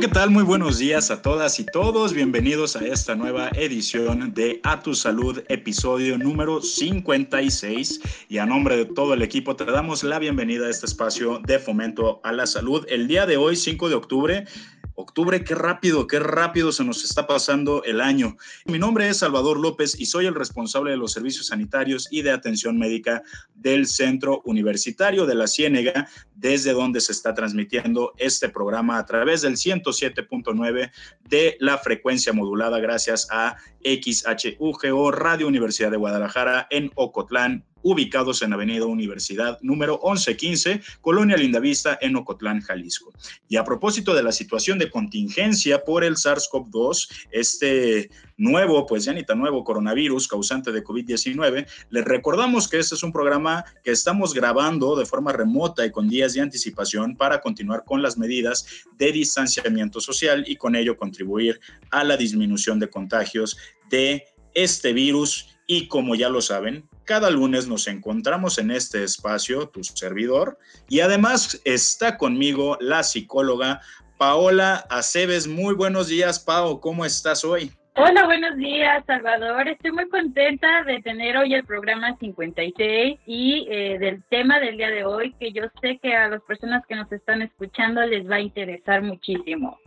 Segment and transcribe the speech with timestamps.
[0.00, 0.30] ¿Qué tal?
[0.30, 2.12] Muy buenos días a todas y todos.
[2.12, 8.00] Bienvenidos a esta nueva edición de A Tu Salud, episodio número 56.
[8.28, 11.58] Y a nombre de todo el equipo te damos la bienvenida a este espacio de
[11.58, 12.86] fomento a la salud.
[12.88, 14.44] El día de hoy, 5 de octubre,
[15.08, 18.36] Octubre, qué rápido, qué rápido se nos está pasando el año.
[18.66, 22.30] Mi nombre es Salvador López y soy el responsable de los servicios sanitarios y de
[22.30, 23.22] atención médica
[23.54, 29.40] del Centro Universitario de la Ciénega, desde donde se está transmitiendo este programa a través
[29.40, 30.90] del 107.9
[31.24, 38.52] de la frecuencia modulada gracias a XHUGO Radio Universidad de Guadalajara en Ocotlán, ubicados en
[38.52, 43.12] Avenida Universidad número 1115, Colonia Lindavista, en Ocotlán, Jalisco.
[43.48, 49.12] Y a propósito de la situación de contingencia por el SARS-CoV-2, este nuevo, pues ya
[49.14, 53.90] ni tan nuevo coronavirus causante de COVID-19, les recordamos que este es un programa que
[53.90, 58.66] estamos grabando de forma remota y con días de anticipación para continuar con las medidas
[58.98, 61.58] de distanciamiento social y con ello contribuir
[61.90, 63.56] a la disminución de contagios
[63.88, 65.57] de este virus.
[65.70, 70.58] Y como ya lo saben, cada lunes nos encontramos en este espacio, tu servidor,
[70.88, 73.82] y además está conmigo la psicóloga
[74.16, 75.46] Paola Aceves.
[75.46, 77.70] Muy buenos días, Pao, ¿cómo estás hoy?
[77.96, 79.68] Hola, buenos días, Salvador.
[79.68, 84.88] Estoy muy contenta de tener hoy el programa 56 y eh, del tema del día
[84.88, 88.36] de hoy, que yo sé que a las personas que nos están escuchando les va
[88.36, 89.78] a interesar muchísimo.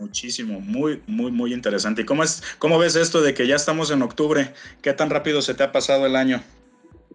[0.00, 2.02] Muchísimo, muy, muy, muy interesante.
[2.02, 4.54] ¿Y cómo, es, cómo ves esto de que ya estamos en octubre?
[4.80, 6.42] ¿Qué tan rápido se te ha pasado el año?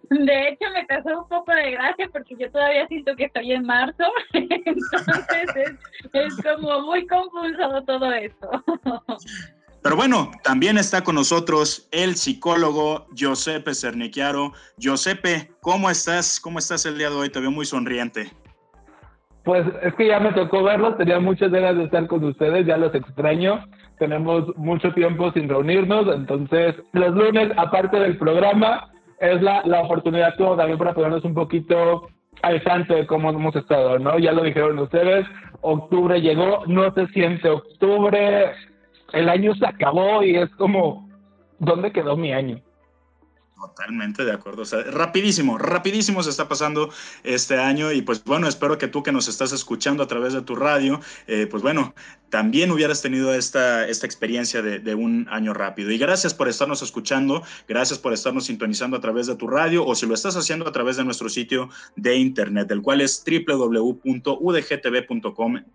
[0.08, 3.66] De hecho, me causó un poco de gracia porque yo todavía siento que estoy en
[3.66, 5.72] marzo, entonces es,
[6.12, 8.64] es como muy confuso todo esto.
[9.82, 14.52] Pero bueno, también está con nosotros el psicólogo Giuseppe Cernichiaro.
[14.78, 16.38] Giuseppe, ¿cómo estás?
[16.38, 17.30] ¿Cómo estás el día de hoy?
[17.30, 18.32] Te veo muy sonriente.
[19.46, 22.76] Pues es que ya me tocó verlos, tenía muchas ganas de estar con ustedes, ya
[22.76, 23.64] los extraño.
[23.96, 28.90] Tenemos mucho tiempo sin reunirnos, entonces los lunes, aparte del programa,
[29.20, 32.08] es la, la oportunidad como también para ponernos un poquito
[32.42, 34.18] al tanto de cómo hemos estado, ¿no?
[34.18, 35.24] Ya lo dijeron ustedes,
[35.60, 38.50] octubre llegó, no se siente octubre,
[39.12, 41.08] el año se acabó y es como,
[41.60, 42.58] ¿dónde quedó mi año?
[43.58, 44.62] Totalmente de acuerdo.
[44.62, 46.90] O sea, rapidísimo, rapidísimo se está pasando
[47.24, 50.42] este año y pues bueno, espero que tú que nos estás escuchando a través de
[50.42, 51.94] tu radio, eh, pues bueno,
[52.28, 55.90] también hubieras tenido esta, esta experiencia de, de, un año rápido.
[55.90, 59.94] Y gracias por estarnos escuchando, gracias por estarnos sintonizando a través de tu radio o
[59.94, 64.02] si lo estás haciendo a través de nuestro sitio de internet, el cual es www.udgtv.com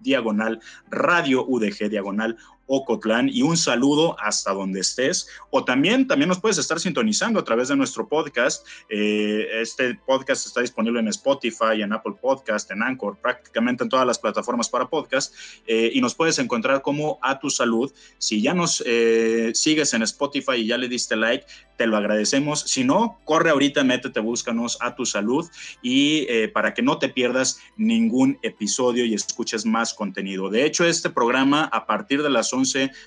[0.01, 0.59] diagonal
[0.91, 2.37] radio UDG diagonal
[2.73, 5.27] Ocotlán y un saludo hasta donde estés.
[5.49, 8.65] O también, también nos puedes estar sintonizando a través de nuestro podcast.
[8.87, 14.07] Eh, este podcast está disponible en Spotify, en Apple Podcast, en Anchor, prácticamente en todas
[14.07, 15.35] las plataformas para podcast.
[15.67, 17.91] Eh, y nos puedes encontrar como a tu salud.
[18.17, 21.45] Si ya nos eh, sigues en Spotify y ya le diste like,
[21.77, 22.61] te lo agradecemos.
[22.61, 25.49] Si no, corre ahorita, métete, búscanos a tu salud
[25.81, 30.49] y para que no te pierdas ningún episodio y escuches más contenido.
[30.49, 32.60] De hecho, este programa a partir de las 11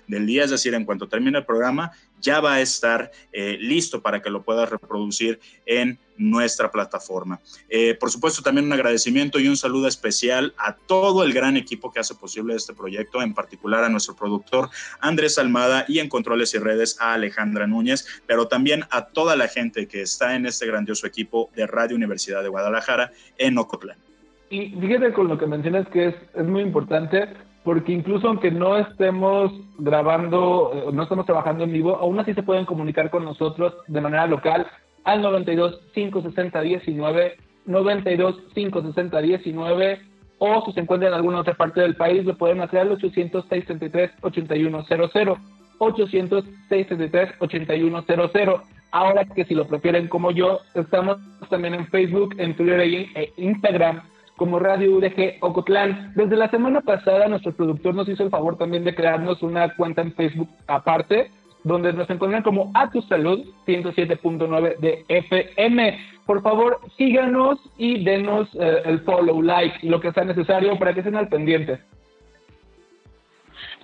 [0.07, 4.01] del día, es decir, en cuanto termine el programa, ya va a estar eh, listo
[4.01, 7.41] para que lo puedas reproducir en nuestra plataforma.
[7.69, 11.93] Eh, por supuesto, también un agradecimiento y un saludo especial a todo el gran equipo
[11.93, 14.71] que hace posible este proyecto, en particular a nuestro productor
[15.01, 19.49] Andrés Almada y en controles y redes a Alejandra Núñez, pero también a toda la
[19.49, 23.99] gente que está en este grandioso equipo de Radio Universidad de Guadalajara en Ocotlán.
[24.51, 27.29] Y fíjate con lo que mencionas que es, es muy importante
[27.65, 32.67] porque incluso aunque no estemos grabando, no estemos trabajando en vivo, aún así se pueden
[32.67, 34.67] comunicar con nosotros de manera local
[35.05, 40.01] al 92 560 19, 92 560 19,
[40.39, 43.47] o si se encuentran en alguna otra parte del país, lo pueden hacer al 800
[43.49, 45.35] 633 8100,
[45.79, 48.51] 800 633 8100.
[48.91, 51.17] Ahora que si lo prefieren como yo, estamos
[51.49, 54.03] también en Facebook, en Twitter e Instagram
[54.37, 56.13] como Radio UDG Ocotlán.
[56.15, 60.03] Desde la semana pasada nuestro productor nos hizo el favor también de crearnos una cuenta
[60.03, 61.31] en Facebook aparte,
[61.63, 65.99] donde nos encuentran como A Tu Salud 107.9 de FM.
[66.27, 71.01] Por favor, síganos y denos eh, el follow, like, lo que sea necesario para que
[71.01, 71.79] estén al pendiente.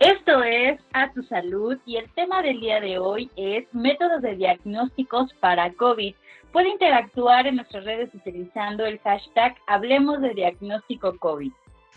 [0.00, 4.34] Esto es A Tu Salud y el tema del día de hoy es métodos de
[4.34, 6.14] diagnósticos para COVID
[6.52, 11.52] puede interactuar en nuestras redes utilizando el hashtag Hablemos de Diagnóstico COVID.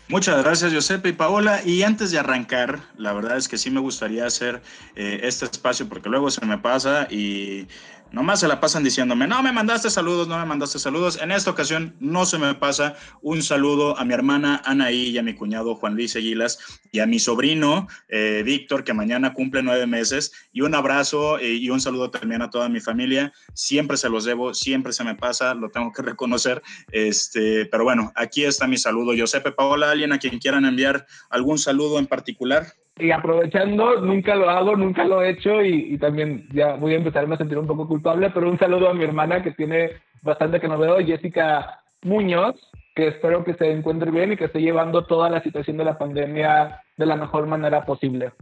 [0.08, 1.60] Muchas gracias, Josepe y Paola.
[1.64, 4.60] Y antes de arrancar, la verdad es que sí me gustaría hacer
[4.96, 7.66] eh, este espacio porque luego se me pasa y
[8.14, 11.20] Nomás se la pasan diciéndome, no me mandaste saludos, no me mandaste saludos.
[11.20, 15.22] En esta ocasión no se me pasa un saludo a mi hermana Anaí y a
[15.24, 19.88] mi cuñado Juan Luis Aguilas y a mi sobrino eh, Víctor, que mañana cumple nueve
[19.88, 20.30] meses.
[20.52, 23.32] Y un abrazo eh, y un saludo también a toda mi familia.
[23.52, 26.62] Siempre se los debo, siempre se me pasa, lo tengo que reconocer.
[26.92, 29.12] Este, pero bueno, aquí está mi saludo.
[29.18, 34.48] Josepe Paola, alguien a quien quieran enviar algún saludo en particular y aprovechando, nunca lo
[34.48, 37.88] hago, nunca lo he hecho y, también ya voy a empezarme a sentir un poco
[37.88, 39.90] culpable, pero un saludo a mi hermana que tiene
[40.22, 42.54] bastante que no veo, Jessica Muñoz,
[42.94, 45.98] que espero que se encuentre bien y que esté llevando toda la situación de la
[45.98, 48.32] pandemia de la mejor manera posible.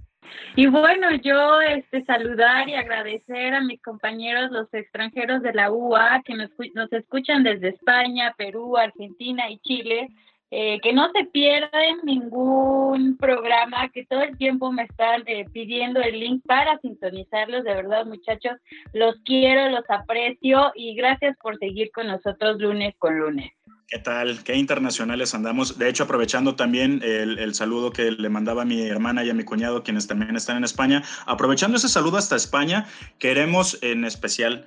[0.55, 6.23] Y bueno, yo este, saludar y agradecer a mis compañeros, los extranjeros de la UA,
[6.25, 10.09] que nos, nos escuchan desde España, Perú, Argentina y Chile
[10.55, 16.03] eh, que no se pierden ningún programa, que todo el tiempo me están eh, pidiendo
[16.03, 17.65] el link para sintonizarlos.
[17.65, 18.59] De verdad, muchachos,
[18.93, 23.51] los quiero, los aprecio y gracias por seguir con nosotros lunes con lunes.
[23.93, 24.43] ¿Qué tal?
[24.43, 25.77] Qué internacionales andamos.
[25.77, 29.45] De hecho, aprovechando también el, saludo que le mandaba a mi hermana y a mi
[29.45, 32.87] cuñado, quienes también están en España, aprovechando ese saludo hasta España,
[33.19, 34.67] queremos en especial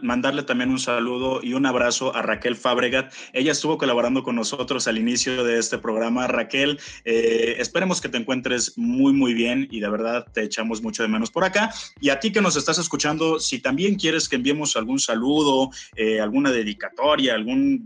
[0.00, 3.12] mandarle también un saludo y un abrazo a Raquel Fabregat.
[3.34, 6.26] Ella estuvo colaborando con nosotros al inicio de este programa.
[6.26, 11.02] Raquel, eh, esperemos que te encuentres muy, muy bien y de verdad te echamos mucho
[11.02, 11.74] de menos por acá.
[12.00, 16.22] Y a ti que nos estás escuchando, si también quieres que enviemos algún saludo, eh,
[16.22, 17.84] alguna dedicatoria, algún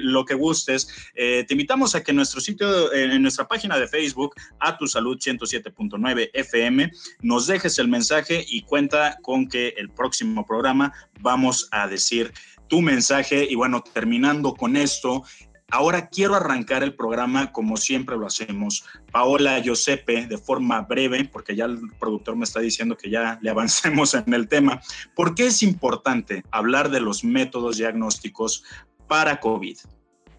[0.00, 0.88] lo que gustes.
[1.14, 5.18] Eh, te invitamos a que nuestro sitio, en nuestra página de Facebook, a tu salud
[5.18, 6.90] 107.9 FM,
[7.22, 12.32] nos dejes el mensaje y cuenta con que el próximo programa vamos a decir
[12.68, 13.46] tu mensaje.
[13.48, 15.24] Y bueno, terminando con esto,
[15.72, 18.84] Ahora quiero arrancar el programa como siempre lo hacemos.
[19.12, 23.50] Paola Giuseppe, de forma breve, porque ya el productor me está diciendo que ya le
[23.50, 24.80] avancemos en el tema.
[25.14, 28.64] ¿Por qué es importante hablar de los métodos diagnósticos
[29.10, 29.76] para COVID.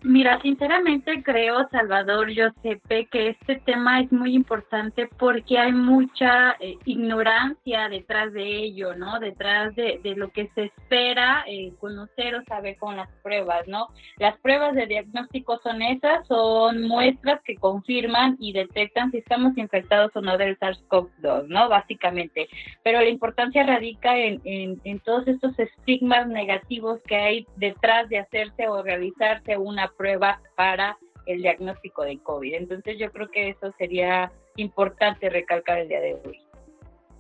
[0.03, 6.77] Mira, sinceramente creo, Salvador Josepe, que este tema es muy importante porque hay mucha eh,
[6.86, 9.19] ignorancia detrás de ello, ¿no?
[9.19, 13.89] Detrás de, de lo que se espera eh, conocer o saber con las pruebas, ¿no?
[14.18, 20.09] Las pruebas de diagnóstico son esas, son muestras que confirman y detectan si estamos infectados
[20.15, 21.69] o no del SARS-CoV-2, ¿no?
[21.69, 22.50] Básicamente.
[22.81, 28.18] Pero la importancia radica en, en, en todos estos estigmas negativos que hay detrás de
[28.18, 32.56] hacerse o realizarse una prueba para el diagnóstico de COVID.
[32.56, 36.40] Entonces yo creo que eso sería importante recalcar el día de hoy.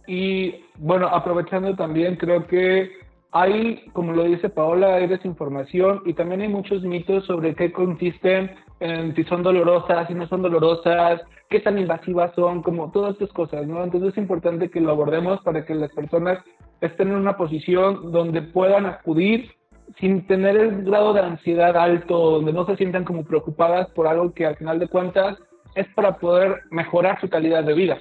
[0.07, 2.91] Y bueno, aprovechando también, creo que
[3.31, 8.51] hay, como lo dice Paola, hay desinformación y también hay muchos mitos sobre qué consisten,
[8.79, 13.31] en si son dolorosas, si no son dolorosas, qué tan invasivas son, como todas estas
[13.31, 13.83] cosas, ¿no?
[13.83, 16.43] Entonces es importante que lo abordemos para que las personas
[16.81, 19.51] estén en una posición donde puedan acudir
[19.99, 24.33] sin tener el grado de ansiedad alto, donde no se sientan como preocupadas por algo
[24.33, 25.37] que al final de cuentas
[25.75, 27.97] es para poder mejorar su calidad de vida.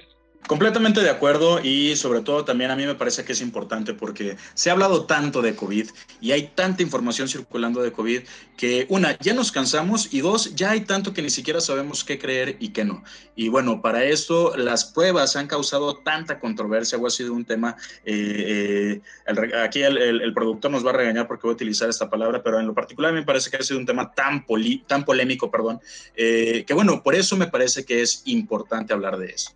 [0.47, 4.35] Completamente de acuerdo y sobre todo también a mí me parece que es importante porque
[4.53, 5.87] se ha hablado tanto de COVID
[6.19, 8.21] y hay tanta información circulando de COVID
[8.57, 12.19] que una, ya nos cansamos y dos, ya hay tanto que ni siquiera sabemos qué
[12.19, 13.03] creer y qué no.
[13.35, 17.77] Y bueno, para esto las pruebas han causado tanta controversia o ha sido un tema,
[18.03, 22.43] eh, eh, aquí el, productor nos va a regañar porque voy a utilizar esta palabra,
[22.43, 24.45] pero en lo particular me parece que ha sido un tema tan,
[24.85, 25.79] tan polémico, perdón,
[26.15, 29.51] eh, que bueno, por eso me parece que es importante hablar de eso.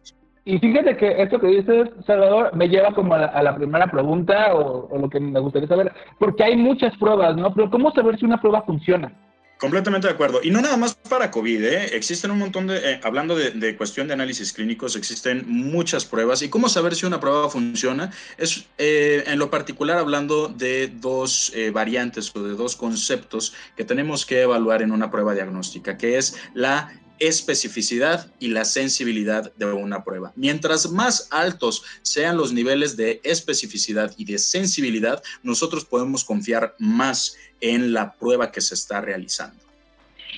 [0.47, 4.95] Y fíjate que esto que dices, Salvador, me lleva como a la, primera pregunta o,
[4.95, 7.51] lo que me gustaría saber, porque hay muchas pruebas, ¿no?
[7.51, 9.11] Pero ¿cómo saber si una prueba funciona?
[9.57, 10.41] Completamente de acuerdo.
[10.43, 11.85] Y no nada más para COVID, ¿eh?
[11.95, 16.43] existen un montón de, eh, hablando de, cuestión de análisis clínicos, existen muchas pruebas.
[16.43, 18.11] ¿Y cómo saber si una prueba funciona?
[18.37, 23.85] Es eh, en lo particular hablando de dos eh, variantes o de dos conceptos que
[23.85, 29.65] tenemos que evaluar en una prueba diagnóstica, que es la especificidad y la sensibilidad de
[29.65, 30.33] una prueba.
[30.35, 37.37] Mientras más altos sean los niveles de especificidad y de sensibilidad, nosotros podemos confiar más
[37.61, 39.65] en la prueba que se está realizando.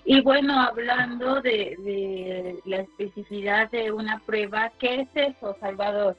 [0.05, 6.15] Y bueno, hablando de, la especificidad de una prueba, ¿qué es eso, Salvador?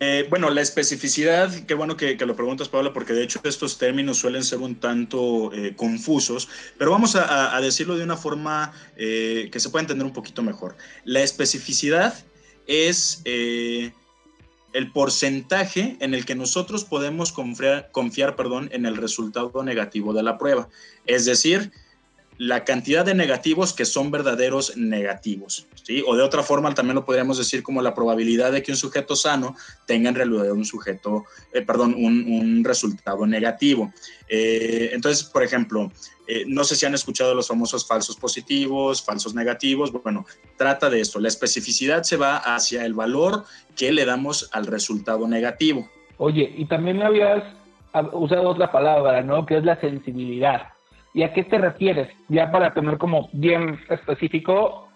[0.00, 4.18] Eh, bueno, la especificidad, qué bueno que, lo preguntas, Paula, porque de hecho estos términos
[4.18, 9.60] suelen ser un tanto eh, confusos, pero vamos a, decirlo de una forma eh, que
[9.60, 10.76] se pueda entender un poquito mejor.
[11.04, 12.14] La especificidad
[12.66, 13.92] es el
[14.92, 20.36] porcentaje en el que nosotros podemos confiar, confiar perdón, en el resultado negativo de la
[20.38, 20.68] prueba.
[21.06, 21.70] Es decir,
[22.38, 26.02] la cantidad de negativos que son verdaderos negativos, ¿sí?
[26.06, 29.14] O de otra forma también lo podríamos decir como la probabilidad de que un sujeto
[29.14, 29.54] sano
[29.86, 33.92] tenga en realidad un sujeto, eh, perdón, un, resultado negativo.
[34.28, 35.92] Eh, entonces, por ejemplo,
[36.26, 39.92] eh, no sé si han escuchado los famosos falsos positivos, falsos negativos.
[39.92, 40.24] Bueno,
[40.56, 41.20] trata de esto.
[41.20, 43.44] La especificidad se va hacia el valor
[43.76, 45.88] que le damos al resultado negativo.
[46.16, 47.44] Oye, y también habías
[48.12, 49.44] usado otra palabra, ¿no?
[49.44, 50.74] Que es la sensibilidad.
[51.14, 52.08] ¿Y a qué te refieres?
[52.28, 54.88] Ya para tener como bien específico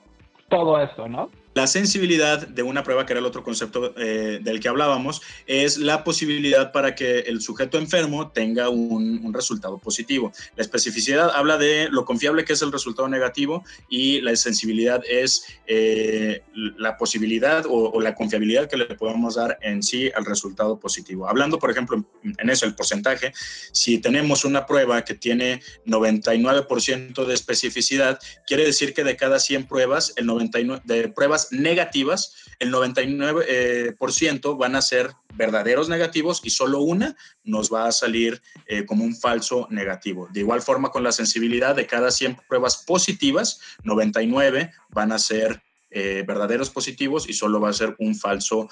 [0.48, 1.30] todo esto, ¿no?
[1.58, 5.76] La sensibilidad de una prueba, que era el otro concepto eh, del que hablábamos, es
[5.76, 10.32] la posibilidad para que el sujeto enfermo tenga un, resultado positivo.
[10.54, 15.44] La especificidad habla de lo confiable que es el resultado negativo y la sensibilidad es
[15.66, 21.28] eh, la posibilidad o, la confiabilidad que le podemos dar en sí al resultado positivo.
[21.28, 23.32] Hablando, por ejemplo, en eso, el porcentaje,
[23.72, 29.66] si tenemos una prueba que tiene 99% de especificidad, quiere decir que de cada 100
[29.66, 36.50] pruebas, el 99 de pruebas negativas, el 99% eh, van a ser verdaderos negativos y
[36.50, 40.28] solo una nos va a salir eh, como un falso negativo.
[40.33, 45.62] De igual forma, con la sensibilidad de cada 100 pruebas positivas, 99 van a ser
[45.90, 48.69] eh, verdaderos positivos y solo va a ser un falso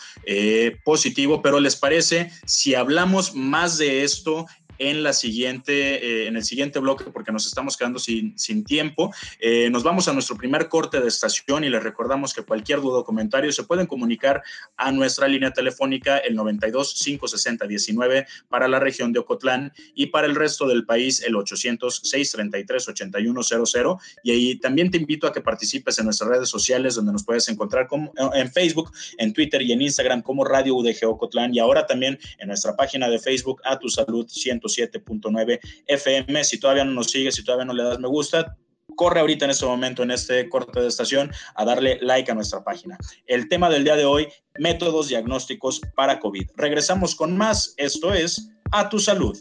[0.84, 1.40] positivo.
[1.40, 4.46] Pero les parece, si hablamos más de esto
[4.78, 9.12] en, la siguiente, eh, en el siguiente bloque porque nos estamos quedando sin, sin tiempo.
[9.40, 12.98] Eh, nos vamos a nuestro primer corte de estación y les recordamos que cualquier duda
[12.98, 14.42] o comentario se pueden comunicar
[14.76, 20.26] a nuestra línea telefónica el 92 560 19 para la región de Ocotlán y para
[20.26, 25.40] el resto del país el 800 633 8100 y ahí también te invito a que
[25.40, 29.72] participes en nuestras redes sociales donde nos puedes encontrar como, en Facebook, en Twitter y
[29.72, 33.78] en Instagram como Radio UDG Ocotlán y ahora también en nuestra página de Facebook a
[33.78, 36.44] tu salud 100 7.9 FM.
[36.44, 38.56] Si todavía no nos sigues, si todavía no le das me gusta,
[38.94, 42.62] corre ahorita en este momento, en este corte de estación, a darle like a nuestra
[42.62, 42.98] página.
[43.26, 46.50] El tema del día de hoy, métodos diagnósticos para COVID.
[46.56, 47.74] Regresamos con más.
[47.76, 49.36] Esto es A Tu Salud.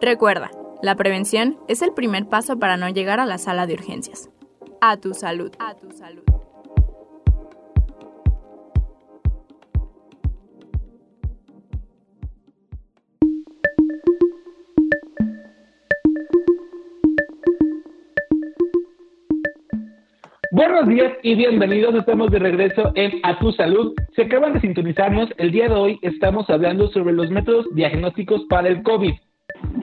[0.00, 0.50] Recuerda,
[0.84, 4.28] la prevención es el primer paso para no llegar a la sala de urgencias.
[4.82, 5.50] A tu salud.
[5.58, 6.22] A tu salud.
[20.50, 21.94] Buenos días y bienvenidos.
[21.94, 23.94] Estamos de regreso en A Tu Salud.
[24.14, 28.68] Si acaban de sintonizarnos, el día de hoy estamos hablando sobre los métodos diagnósticos para
[28.68, 29.14] el COVID.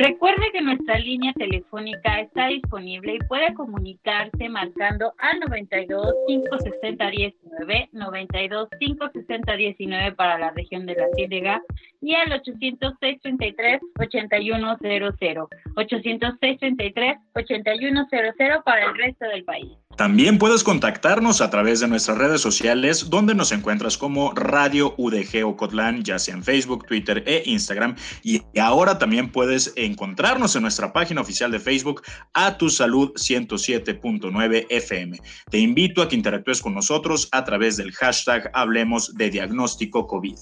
[0.04, 7.90] Recuerde que nuestra línea telefónica está disponible y puede comunicarse marcando al 92 560 19,
[7.92, 11.62] 92 560 19 para la región de la Ciénega
[12.02, 19.78] y al 806 33 8100, 806 33 8100 para el resto del país.
[20.02, 25.46] También puedes contactarnos a través de nuestras redes sociales, donde nos encuentras como Radio UDG
[25.46, 27.96] Ocotlán, ya sea en Facebook, Twitter e Instagram.
[28.24, 32.02] Y ahora también puedes encontrarnos en nuestra página oficial de Facebook,
[32.34, 35.20] A Tu Salud 107.9 FM.
[35.52, 40.40] Te invito a que interactúes con nosotros a través del hashtag Hablemos de Diagnóstico COVID.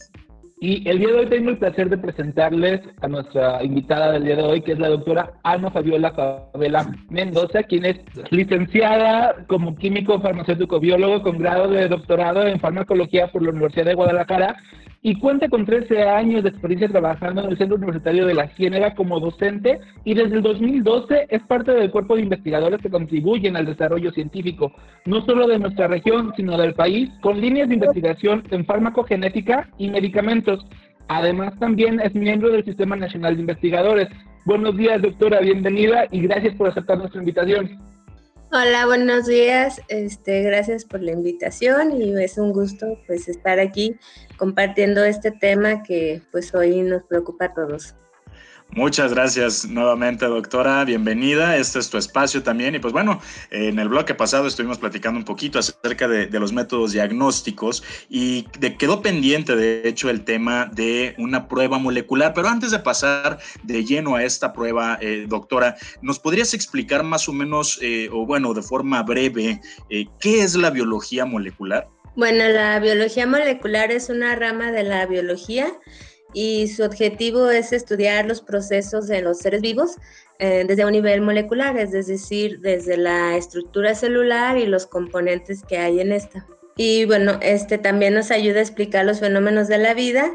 [0.61, 4.35] Y el día de hoy tengo el placer de presentarles a nuestra invitada del día
[4.35, 7.97] de hoy, que es la doctora Ana Fabiola Favela Mendoza, quien es
[8.29, 13.93] licenciada como químico farmacéutico biólogo con grado de doctorado en farmacología por la Universidad de
[13.93, 14.57] Guadalajara
[15.01, 18.95] y cuenta con 13 años de experiencia trabajando en el Centro Universitario de la Ciénega
[18.95, 23.65] como docente y desde el 2012 es parte del cuerpo de investigadores que contribuyen al
[23.65, 24.73] desarrollo científico,
[25.05, 29.89] no solo de nuestra región, sino del país, con líneas de investigación en farmacogenética y
[29.89, 30.65] medicamentos.
[31.07, 34.09] Además, también es miembro del Sistema Nacional de Investigadores.
[34.45, 37.79] Buenos días, doctora, bienvenida y gracias por aceptar nuestra invitación.
[38.51, 39.79] Hola, buenos días.
[39.89, 43.95] Este, gracias por la invitación y es un gusto pues estar aquí
[44.37, 47.93] compartiendo este tema que pues hoy nos preocupa a todos.
[48.71, 50.85] Muchas gracias nuevamente, doctora.
[50.85, 51.57] Bienvenida.
[51.57, 52.75] Este es tu espacio también.
[52.75, 56.91] Y pues bueno, en el bloque pasado estuvimos platicando un poquito acerca de, los métodos
[56.91, 62.33] diagnósticos y de, quedó pendiente, de hecho, el tema de una prueba molecular.
[62.35, 67.27] Pero antes de pasar de lleno a esta prueba, eh, doctora, ¿nos podrías explicar más
[67.27, 69.59] o menos, eh, o bueno, de forma breve,
[69.89, 71.87] eh, qué es la biología molecular?
[72.15, 75.71] Bueno, la biología molecular es una rama de la biología
[76.33, 79.95] y su objetivo es estudiar los procesos de los seres vivos
[80.37, 85.77] eh, desde un nivel molecular, es decir, desde la estructura celular y los componentes que
[85.77, 86.45] hay en esta.
[86.77, 90.33] Y bueno, este también nos ayuda a explicar los fenómenos de la vida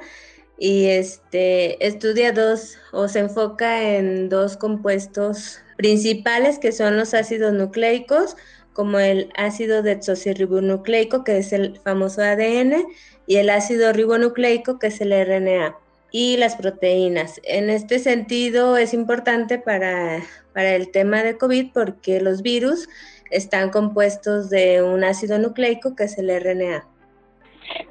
[0.58, 7.52] y este estudia dos o se enfoca en dos compuestos principales que son los ácidos
[7.54, 8.36] nucleicos,
[8.72, 12.84] como el ácido desoxirribonucleico, que es el famoso ADN,
[13.26, 15.78] y el ácido ribonucleico, que es el RNA
[16.16, 17.40] y las proteínas.
[17.42, 22.88] En este sentido es importante para, para el tema de COVID porque los virus
[23.32, 26.86] están compuestos de un ácido nucleico que es el RNA.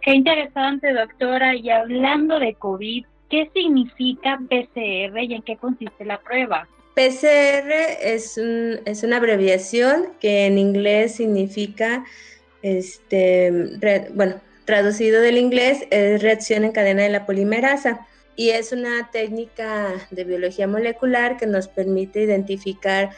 [0.01, 1.53] Qué interesante, doctora.
[1.53, 6.65] Y hablando de COVID, ¿qué significa PCR y en qué consiste la prueba?
[6.95, 12.05] PCR es, un, es una abreviación que en inglés significa,
[12.61, 13.51] este,
[14.13, 20.07] bueno, traducido del inglés, es reacción en cadena de la polimerasa y es una técnica
[20.11, 23.11] de biología molecular que nos permite identificar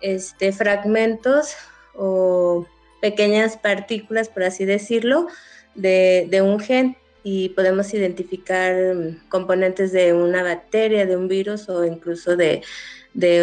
[0.00, 1.54] este, fragmentos
[1.94, 2.66] o
[3.00, 5.26] pequeñas partículas, por así decirlo,
[5.74, 11.84] de, un gen y podemos identificar mm, componentes de una bacteria, de un virus o
[11.84, 12.62] incluso de,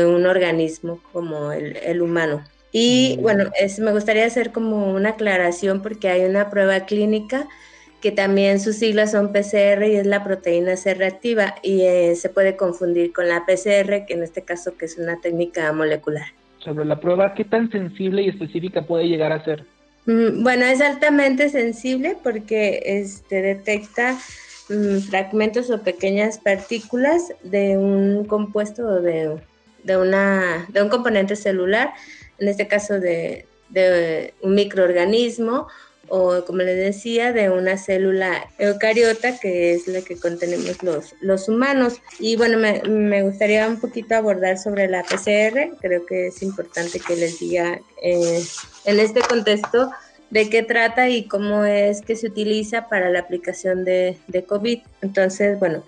[0.05, 2.43] un organismo como el, humano.
[2.72, 3.22] Y mm.
[3.22, 7.48] bueno, me gustaría hacer como una aclaración porque hay una prueba clínica
[8.01, 12.30] que también sus siglas son PCR y es la proteína C reactiva y eh, se
[12.30, 16.27] puede confundir con la PCR, que en este caso que es una técnica molecular.
[16.60, 19.66] Sobre la prueba, ¿qué tan sensible y específica puede llegar a ser?
[20.06, 24.17] Mm, bueno, es altamente sensible porque este, detecta
[24.69, 29.38] mm, fragmentos o pequeñas partículas de un compuesto o de,
[29.84, 31.93] de, una, de un componente celular,
[32.38, 35.67] en este caso de, de un microorganismo
[36.10, 41.50] o como les decía, de una célula eucariota que es la que contenemos los, los
[41.50, 42.02] humanos.
[42.20, 47.00] Y bueno, me, me gustaría un poquito abordar sobre la PCR, creo que es importante
[47.00, 48.43] que les diga eh,
[48.86, 49.91] en este contexto
[50.30, 54.80] de qué trata y cómo es que se utiliza para la aplicación de, de COVID.
[55.02, 55.84] Entonces, bueno,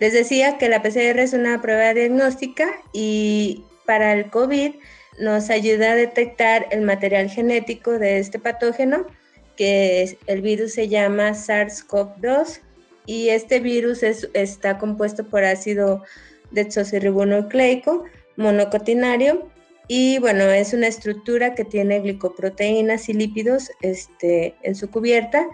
[0.00, 4.74] les decía que la PCR es una prueba diagnóstica y para el COVID
[5.18, 9.06] nos ayuda a detectar el material genético de este patógeno
[9.56, 12.60] que el virus se llama SARS-CoV-2
[13.06, 16.02] y este virus está compuesto por ácido
[16.50, 18.04] desoxirribonucleico
[18.36, 19.48] monocotinario
[19.86, 25.46] y bueno, es una estructura que tiene glicoproteínas y lípidos este, en su cubierta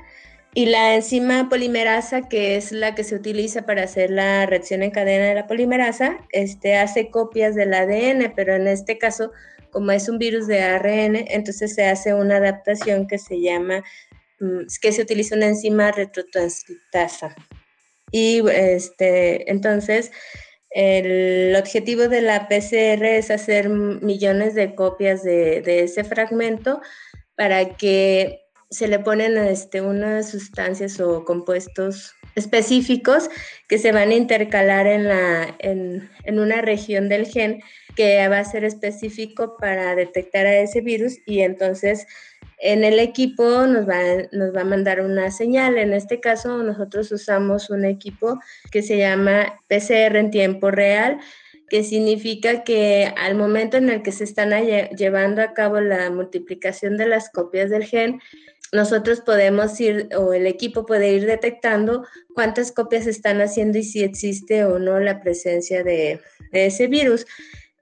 [0.53, 4.91] y la enzima polimerasa, que es la que se utiliza para hacer la reacción en
[4.91, 9.31] cadena de la polimerasa, este, hace copias del ADN, pero en este caso
[9.71, 13.83] como es un virus de ARN, entonces se hace una adaptación que se llama,
[14.41, 17.35] mm, que se utiliza una enzima retrotranscriptasa.
[18.13, 20.11] Y este, entonces,
[20.71, 26.81] el objetivo de la PCR es hacer millones de copias de, ese fragmento
[27.35, 33.29] para que se le ponen este, unas sustancias o compuestos específicos
[33.69, 37.61] que se van a intercalar en, la, en, en una región del gen
[37.97, 42.07] que va a ser específico para detectar a ese virus y entonces
[42.61, 43.99] en el equipo nos va,
[44.33, 45.79] nos va a mandar una señal.
[45.79, 48.39] En este caso nosotros usamos un equipo
[48.71, 51.19] que se llama PCR en tiempo real,
[51.69, 54.51] que significa que al momento en el que se están
[54.97, 58.21] llevando a cabo la multiplicación de las copias del gen,
[58.73, 62.05] nosotros podemos ir, o el equipo puede ir detectando
[62.35, 66.21] cuántas copias están haciendo y si existe o no la presencia de,
[66.53, 67.27] de ese virus.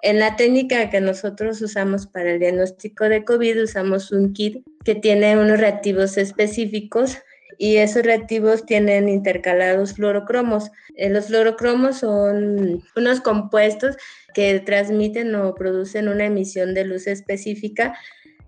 [0.00, 4.94] En la técnica que nosotros usamos para el diagnóstico de COVID, usamos un kit que
[4.94, 7.18] tiene unos reactivos específicos
[7.58, 10.70] y esos reactivos tienen intercalados fluorocromos.
[10.94, 13.96] Eh, los fluorocromos son unos compuestos
[14.32, 17.98] que transmiten o producen una emisión de luz específica,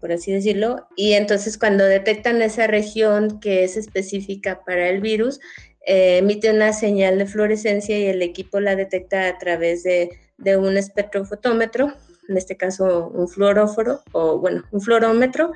[0.01, 5.41] por así decirlo, y entonces cuando detectan esa región que es específica para el virus,
[5.87, 10.11] eh, emite una señal de fluorescencia y el equipo la detecta a través de
[10.41, 11.93] de un espectrofotómetro,
[12.29, 15.53] en este caso un fluoróforo o bueno, un fluorómetro,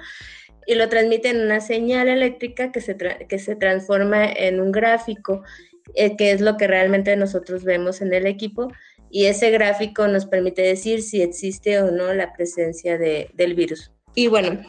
[0.66, 5.42] y lo transmite en una señal eléctrica que se, que se transforma en un gráfico,
[5.94, 8.72] eh, que es lo que realmente nosotros vemos en el equipo,
[9.10, 13.93] y ese gráfico nos permite decir si existe o no la presencia de, del virus.
[14.14, 14.60] Y bueno,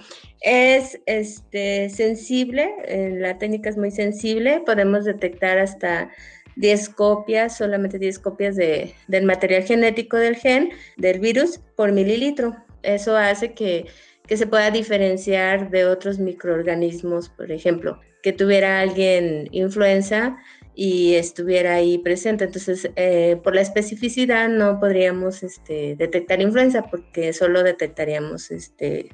[0.41, 6.09] es este, sensible, eh, la técnica es muy sensible, podemos detectar hasta
[6.55, 12.55] 10 copias, solamente 10 copias de, del material genético del gen, del virus, por mililitro.
[12.83, 13.85] Eso hace que,
[14.27, 20.37] que se pueda diferenciar de otros microorganismos, por ejemplo, que tuviera alguien influenza
[20.75, 22.43] y estuviera ahí presente.
[22.43, 29.09] Entonces, eh, por la especificidad no podríamos este, detectar influenza porque solo detectaríamos este,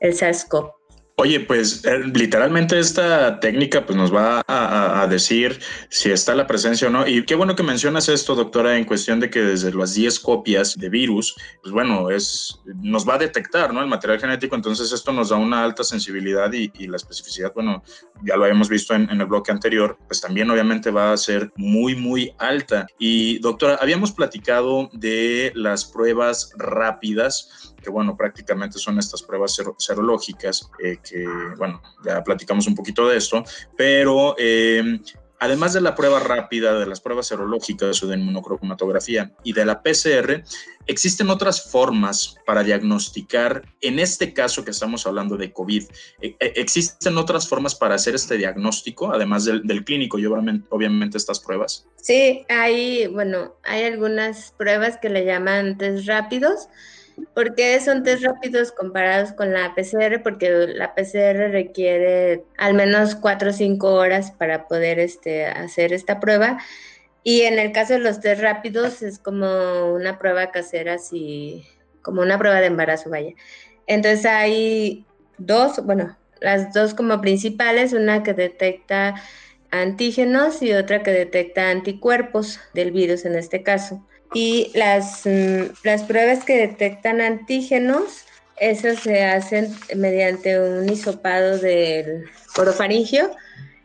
[0.00, 0.81] el SARS-CoV.
[1.16, 5.58] Oye, pues eh, literalmente esta técnica pues nos va a, decir
[5.90, 7.06] si está la presencia o no.
[7.06, 10.74] Y qué bueno que mencionas esto, doctora, en cuestión de que desde las 10 copias
[10.76, 13.82] de virus, pues bueno, es, nos va a detectar ¿no?
[13.82, 14.56] el material genético.
[14.56, 17.82] Entonces esto nos da una alta sensibilidad y, la especificidad, bueno,
[18.24, 21.52] ya lo habíamos visto en, en, el bloque anterior, pues también obviamente va a ser
[21.56, 22.86] muy, muy alta.
[22.98, 30.70] Y doctora, habíamos platicado de las pruebas rápidas que bueno, prácticamente son estas pruebas serológicas,
[30.82, 31.26] eh, que
[31.58, 33.44] bueno, ya platicamos un poquito de esto,
[33.76, 35.00] pero eh,
[35.42, 39.82] además de la prueba rápida, de las pruebas serológicas o de inmunocromatografía y de la
[39.82, 40.44] PCR,
[40.86, 45.82] existen otras formas para diagnosticar, en este caso que estamos hablando de COVID,
[46.20, 51.18] eh, ¿existen otras formas para hacer este diagnóstico, además del, del clínico y obviamente, obviamente,
[51.18, 51.88] estas pruebas?
[51.96, 56.68] Sí, hay, bueno, hay algunas pruebas que le llaman test rápidos,
[57.34, 60.22] ¿Por qué son test rápidos comparados con la PCR?
[60.22, 66.20] Porque la PCR requiere al menos 4 o 5 horas para poder este, hacer esta
[66.20, 66.58] prueba.
[67.24, 71.64] Y en el caso de los test rápidos es como una prueba casera, así,
[72.02, 73.34] como una prueba de embarazo, vaya.
[73.86, 75.04] Entonces hay
[75.38, 79.14] dos, bueno, las dos como principales, una que detecta
[79.70, 84.04] antígenos y otra que detecta anticuerpos del virus en este caso.
[84.34, 88.24] Y las, mm, las pruebas que detectan antígenos,
[88.56, 92.24] esas se hacen mediante un hisopado del
[92.56, 93.30] orofaringio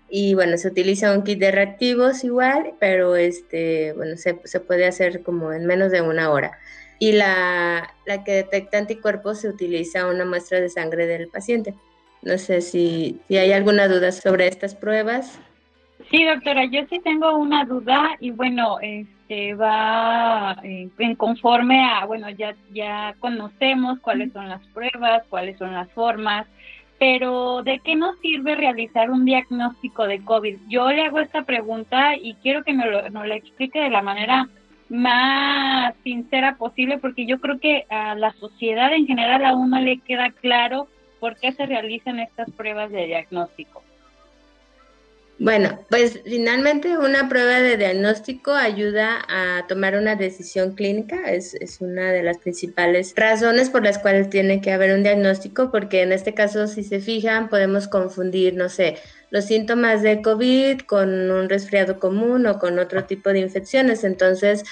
[0.10, 4.86] y bueno, se utiliza un kit de reactivos igual, pero este, bueno, se, se puede
[4.86, 6.58] hacer como en menos de una hora.
[7.00, 11.76] Y la, la, que detecta anticuerpos se utiliza una muestra de sangre del paciente.
[12.24, 15.40] No sé si, si hay alguna duda sobre estas pruebas.
[16.10, 18.78] Sí, doctora, yo sí tengo una duda y bueno,
[19.28, 25.58] este va eh, en conforme a, bueno, ya, ya conocemos cuáles son las pruebas, cuáles
[25.58, 26.48] son las formas,
[26.98, 30.58] pero ¿de qué nos sirve realizar un diagnóstico de COVID?
[30.70, 34.02] Yo le hago esta pregunta y quiero que nos lo, nos lo explique de la
[34.02, 34.48] manera
[34.90, 40.00] más sincera posible, porque yo creo que a la sociedad en general aún no le
[40.00, 40.88] queda claro
[41.20, 43.84] por qué se realizan estas pruebas de diagnóstico.
[45.40, 51.80] Bueno, pues finalmente una prueba de diagnóstico ayuda a tomar una decisión clínica, es, es,
[51.80, 56.12] una de las principales razones por las cuales tiene que haber un diagnóstico, porque en
[56.12, 58.98] este caso, si se fijan, podemos confundir, no sé,
[59.30, 64.04] los síntomas de COVID con un resfriado común o con otro tipo de infecciones.
[64.04, 64.64] Entonces,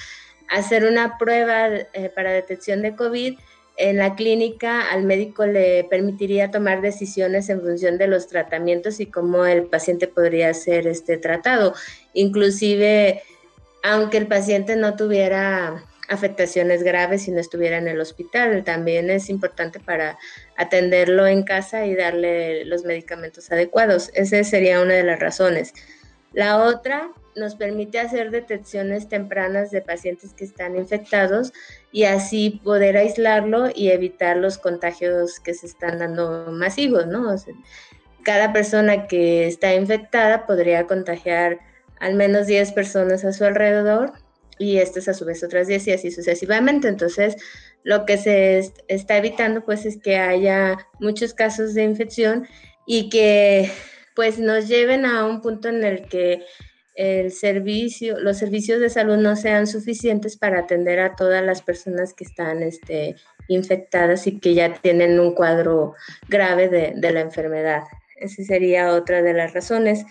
[0.50, 3.38] hacer una prueba eh, para detección de COVID
[3.78, 9.08] en la clínica al médico le permitiría tomar decisiones en función de los tratamientos y
[9.08, 11.74] cómo el paciente podría ser este tratado.
[12.14, 13.22] Inclusive,
[13.84, 19.30] aunque el paciente no tuviera afectaciones graves y no estuviera en el hospital, también es
[19.30, 20.18] importante para
[20.56, 24.12] atenderlo en casa y darle los medicamentos adecuados.
[24.14, 25.74] Esa sería una de las razones.
[26.32, 31.54] La otra nos permite hacer detecciones tempranas de pacientes que están infectados
[31.92, 37.36] y así poder aislarlo y evitar los contagios que se están dando masivos, ¿no?
[38.24, 41.60] cada persona que está infectada podría contagiar
[42.00, 44.14] al menos 10 personas a su alrededor
[44.58, 46.88] y estas a su vez otras 10 y así sucesivamente.
[46.88, 47.36] Entonces,
[47.84, 52.48] lo que se está evitando pues es que haya muchos casos de infección
[52.88, 53.72] y que
[54.16, 56.44] pues nos lleven a un punto en el que
[56.96, 62.14] el servicio, los servicios de salud no sean suficientes para atender a todas las personas
[62.14, 63.16] que están este,
[63.50, 65.94] infectadas y que ya tienen un cuadro
[66.30, 67.84] grave de, de la enfermedad.
[68.16, 70.06] Esa sería otra de las razones.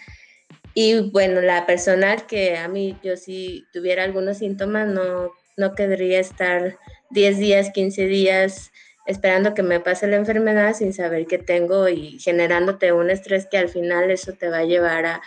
[0.74, 6.20] Y bueno, la personal que a mí, yo si tuviera algunos síntomas, no, no querría
[6.20, 6.78] estar
[7.10, 8.72] 10 días, 15 días
[9.06, 13.58] esperando que me pase la enfermedad sin saber qué tengo y generándote un estrés que
[13.58, 15.22] al final eso te va a llevar a,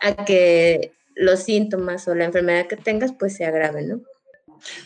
[0.00, 4.00] a que los síntomas o la enfermedad que tengas pues se agraven, ¿no?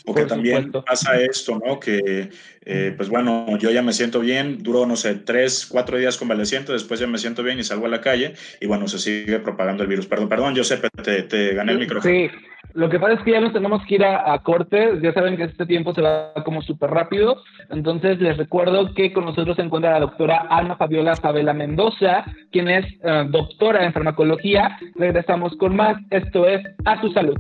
[0.05, 1.81] Porque también pasa esto, ¿no?
[1.81, 2.31] Que,
[2.65, 6.73] eh, pues bueno, yo ya me siento bien, duró, no sé, tres, cuatro días convaleciente,
[6.73, 9.83] después ya me siento bien y salgo a la calle y bueno, se sigue propagando
[9.83, 10.07] el virus.
[10.07, 12.13] Perdón, perdón, Josep, te, te gané el micrófono.
[12.13, 12.31] Sí,
[12.73, 15.37] lo que pasa es que ya nos tenemos que ir a, a cortes, ya saben
[15.37, 19.63] que este tiempo se va como súper rápido, entonces les recuerdo que con nosotros se
[19.63, 24.77] encuentra la doctora Ana Fabiola Sabela Mendoza, quien es eh, doctora en farmacología.
[24.97, 27.37] Regresamos con más, esto es A tu salud.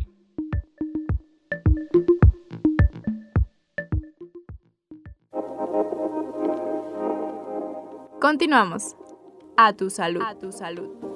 [8.20, 8.96] Continuamos.
[9.56, 10.22] A tu salud.
[10.22, 11.13] A tu salud.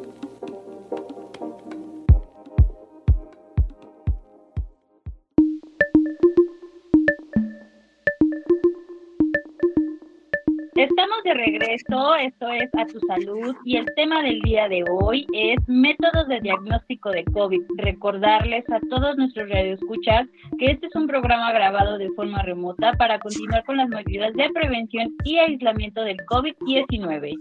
[11.28, 15.58] De regreso, esto es A Tu Salud y el tema del día de hoy es
[15.66, 17.60] métodos de diagnóstico de COVID.
[17.76, 20.26] Recordarles a todos nuestros radioescuchas
[20.58, 24.48] que este es un programa grabado de forma remota para continuar con las medidas de
[24.54, 27.34] prevención y aislamiento del COVID-19.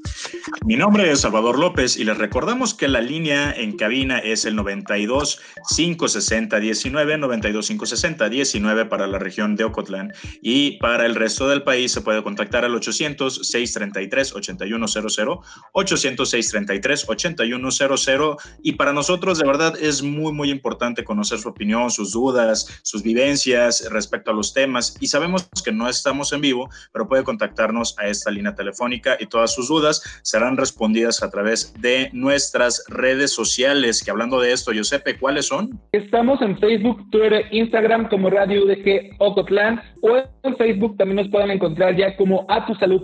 [0.65, 4.57] Mi nombre es Salvador López y les recordamos que la línea en cabina es el
[4.57, 5.41] 92
[5.75, 11.63] 560 19 92 560 19 para la región de Ocotlán y para el resto del
[11.63, 13.47] país se puede contactar al 800
[13.77, 15.39] 800-633-8100,
[15.73, 18.37] 800-633-8100.
[18.63, 23.01] Y para nosotros, de verdad, es muy, muy importante conocer su opinión, sus dudas, sus
[23.03, 24.97] vivencias respecto a los temas.
[24.99, 29.27] Y sabemos que no estamos en vivo, pero puede contactarnos a esta línea telefónica y
[29.27, 34.03] todas sus dudas serán respondidas a través de nuestras redes sociales.
[34.03, 35.79] Que hablando de esto, Giuseppe, ¿cuáles son?
[35.91, 41.51] Estamos en Facebook, Twitter, Instagram como Radio UDG Ocotlán o en Facebook también nos pueden
[41.51, 43.03] encontrar ya como A Tu Salud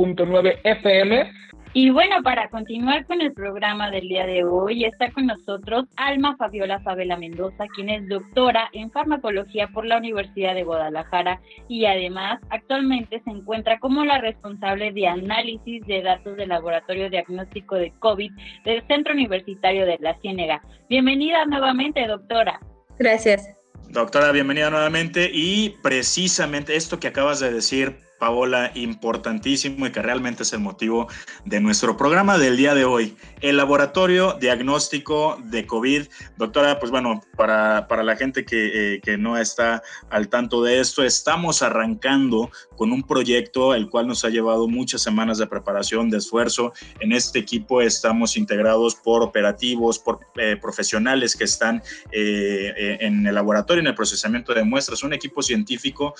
[0.00, 1.30] 107.9 FM.
[1.72, 6.36] Y bueno, para continuar con el programa del día de hoy, está con nosotros Alma
[6.36, 12.40] Fabiola Fabela Mendoza, quien es doctora en farmacología por la Universidad de Guadalajara y además
[12.50, 18.32] actualmente se encuentra como la responsable de análisis de datos del Laboratorio Diagnóstico de COVID
[18.64, 20.62] del Centro Universitario de la Ciénega.
[20.88, 22.58] Bienvenida nuevamente, doctora.
[22.98, 23.48] Gracias.
[23.90, 30.42] Doctora, bienvenida nuevamente y precisamente esto que acabas de decir Paola, importantísimo y que realmente
[30.42, 31.08] es el motivo
[31.46, 33.16] de nuestro programa del día de hoy.
[33.40, 36.06] El laboratorio diagnóstico de COVID.
[36.36, 40.80] Doctora, pues bueno, para, para la gente que, eh, que, no está al tanto de
[40.80, 46.10] esto, estamos arrancando con un proyecto el cual nos ha llevado muchas semanas de preparación,
[46.10, 46.74] de esfuerzo.
[47.00, 53.34] En este equipo estamos integrados por operativos, por eh, profesionales que están eh, en el
[53.34, 56.14] laboratorio, en el procesamiento de muestras, un equipo científico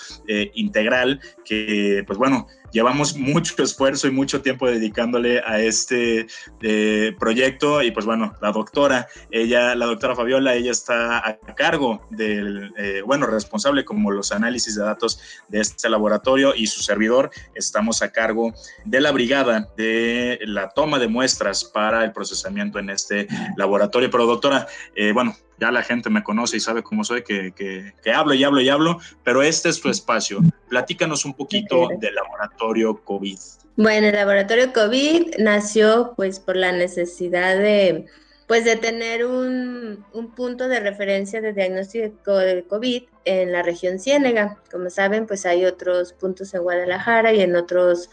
[0.54, 6.26] integral que pues bueno, llevamos mucho esfuerzo y mucho tiempo dedicándole a este
[6.62, 12.07] eh, proyecto y pues bueno, la doctora, ella, la doctora Fabiola, ella está a cargo
[12.11, 17.31] del, eh, bueno, responsable como los análisis de datos de este laboratorio y su servidor,
[17.55, 18.53] estamos a cargo
[18.85, 23.26] de la brigada de la toma de muestras para el procesamiento en este
[23.57, 24.11] laboratorio.
[24.11, 28.12] Pero doctora, eh, bueno, ya la gente me conoce y sabe cómo soy, que, que,
[28.12, 30.40] hablo y hablo y hablo, pero este es tu espacio.
[30.68, 33.38] Platícanos un poquito del laboratorio COVID.
[33.77, 38.07] Bueno, el laboratorio COVID nació pues por la necesidad de
[38.46, 44.01] pues de tener un, un, punto de referencia de diagnóstico del COVID en la región
[44.01, 44.59] Ciénega.
[44.73, 48.11] Como saben, pues hay otros puntos en Guadalajara y en, otros,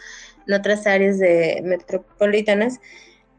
[0.47, 2.79] en otras áreas de metropolitanas,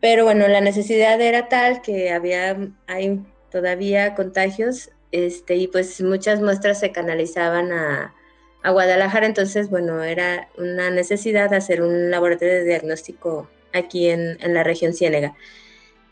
[0.01, 2.57] pero bueno, la necesidad era tal que había,
[2.89, 8.15] hay todavía contagios, este, y pues muchas muestras se canalizaban a,
[8.63, 14.55] a Guadalajara, entonces, bueno, era una necesidad hacer un laboratorio de diagnóstico aquí en, en,
[14.55, 15.35] la región Ciénega.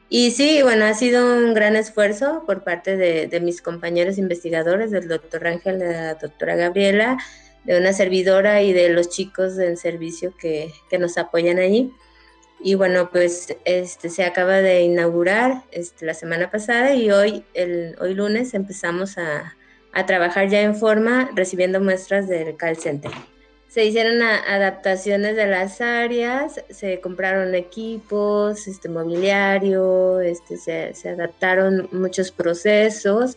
[0.09, 4.91] Y sí, bueno, ha sido un gran esfuerzo por parte de, de mis compañeros investigadores,
[4.91, 7.19] del doctor Ángel, de la doctora Gabriela,
[7.65, 11.93] de una servidora y de los chicos en servicio que, que nos apoyan allí.
[12.59, 17.97] Y bueno, pues este se acaba de inaugurar este, la semana pasada y hoy, el,
[18.01, 19.57] hoy lunes empezamos a,
[19.93, 23.13] a trabajar ya en forma recibiendo muestras del call center.
[23.69, 31.89] Se hicieron adaptaciones de las áreas, se compraron equipos, este mobiliario, este, se, se adaptaron
[31.93, 33.37] muchos procesos.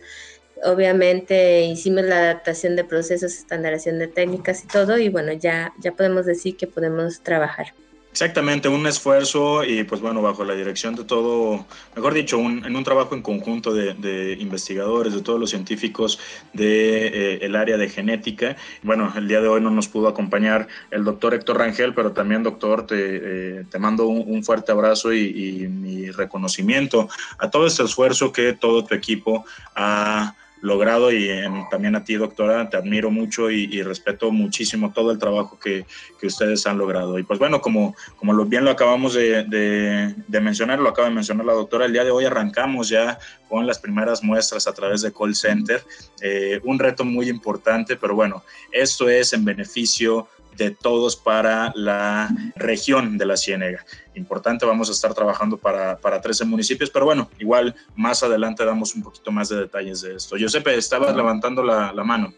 [0.64, 5.92] Obviamente hicimos la adaptación de procesos, estandarización de técnicas y todo, y bueno, ya, ya
[5.92, 7.74] podemos decir que podemos trabajar.
[8.12, 12.84] Exactamente, un esfuerzo y pues bueno, bajo la dirección de todo, mejor dicho, en un
[12.84, 16.20] trabajo en conjunto de, investigadores, de todos los científicos
[16.52, 18.58] del de, eh, área de genética.
[18.82, 22.42] Bueno, el día de hoy no nos pudo acompañar el doctor Héctor Rangel, pero también
[22.42, 27.84] doctor, te, eh, te mando un, fuerte abrazo y, y mi reconocimiento a todo este
[27.84, 29.46] esfuerzo que todo tu equipo
[29.76, 31.30] ha logrado y
[31.72, 35.86] también a ti, doctora, te admiro mucho y, respeto muchísimo todo el trabajo que,
[36.20, 37.18] que, ustedes han logrado.
[37.18, 41.46] Y pues bueno, como, como lo, bien lo acabamos de, mencionar, lo acaba de mencionar
[41.46, 43.18] la doctora, el día de hoy arrancamos ya
[43.48, 45.84] con las primeras muestras a través de call center,
[46.22, 50.28] eh, un reto muy importante, pero bueno, esto es en beneficio
[50.60, 53.84] de todos para la región de la Ciénega.
[54.14, 58.94] Importante, vamos a estar trabajando para, para 13 municipios, pero bueno, igual más adelante damos
[58.94, 60.38] un poquito más de detalles de esto.
[60.38, 62.34] Giuseppe, estabas levantando la, la mano.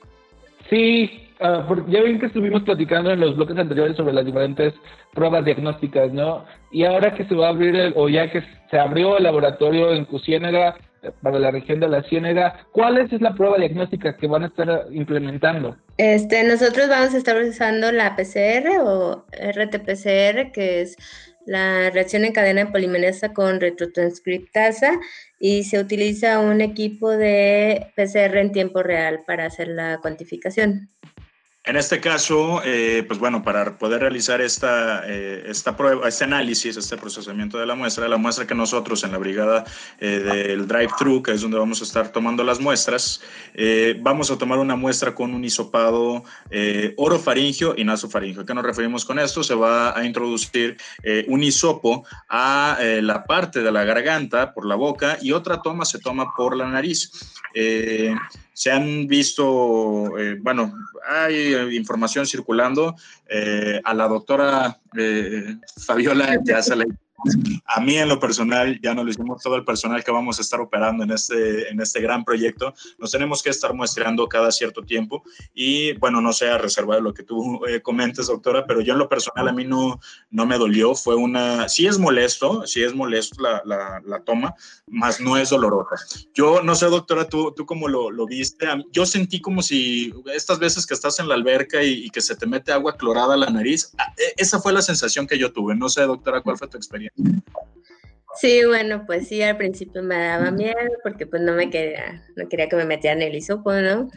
[0.70, 4.74] Sí, uh, ya ven que estuvimos platicando en los bloques anteriores sobre las diferentes
[5.14, 6.46] pruebas diagnósticas, ¿no?
[6.72, 9.94] Y ahora que se va a abrir, el, o ya que se abrió el laboratorio
[9.94, 10.76] en Cusiénega,
[11.22, 12.68] para la región de la Ciénega.
[12.72, 15.76] ¿Cuál es la prueba diagnóstica que van a estar implementando?
[15.98, 20.98] Este, nosotros vamos a estar usando la PCR o RT-PCR, que es
[21.46, 25.00] la reacción en cadena de polimerasa con retrotranscriptasa
[25.40, 30.90] y se utiliza un equipo de PCR en tiempo real para hacer la cuantificación.
[31.64, 36.76] En este caso, eh, pues bueno, para poder realizar esta, eh, esta prueba, este análisis,
[36.76, 39.64] este procesamiento de la muestra, la muestra que nosotros en la brigada
[40.00, 43.22] eh, del drive-thru, que es donde vamos a estar tomando las muestras,
[44.00, 46.24] vamos a tomar una muestra con un hisopado
[46.98, 48.42] orofaringio y nasofaringio.
[48.42, 49.44] ¿A qué nos referimos con esto?
[49.44, 50.78] Se va a introducir
[51.28, 56.00] un hisopo a la parte de la garganta por la boca y otra toma se
[56.00, 57.12] toma por la nariz
[58.54, 60.74] se han visto, eh, bueno,
[61.08, 62.96] hay información circulando.
[63.28, 66.76] Eh, a la doctora eh, Fabiola ya se
[67.66, 70.42] a mí en lo personal, ya no lo hicimos todo el personal que vamos a
[70.42, 74.84] estar operando en este, en este gran proyecto, nos tenemos que estar muestreando cada cierto
[74.84, 79.00] tiempo y bueno, no sea reservado lo que tú eh, comentes, doctora, pero yo en
[79.00, 82.94] lo personal a mí no, no me dolió, fue una, sí es molesto, sí es
[82.94, 83.62] molesto la,
[84.06, 84.54] la, toma,
[84.88, 85.96] más no es dolorosa.
[86.34, 90.60] Yo no sé, doctora, tú, tú cómo lo, lo viste, yo sentí como si estas
[90.60, 93.38] veces que estás en la alberca y, y que se te mete agua clorada a
[93.38, 96.58] la nariz, ah, e, esa fue la sensación que yo tuve, no sé, doctora, cuál
[96.58, 97.11] fue tu experiencia.
[98.40, 102.48] Sí, bueno, pues sí, al principio me daba miedo porque pues no me quería, no
[102.48, 104.10] quería que me metieran el hisopo, ¿no?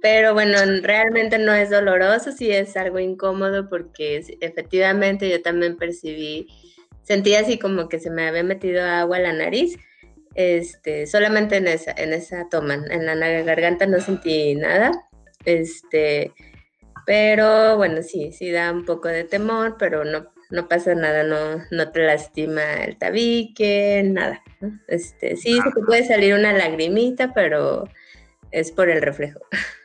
[0.00, 6.48] Pero bueno, realmente no es doloroso, sí es algo incómodo porque efectivamente yo también percibí,
[7.02, 9.76] sentí así como que se me había metido agua a la nariz,
[10.34, 14.90] este, solamente en esa, en esa toma, en la garganta no sentí nada,
[15.44, 16.32] este,
[17.04, 21.64] pero bueno, sí, sí da un poco de temor, pero no, no pasa nada, no,
[21.70, 24.42] no te lastima el tabique, nada.
[24.88, 27.84] Este, sí, se te puede salir una lagrimita, pero
[28.50, 29.40] es por el reflejo.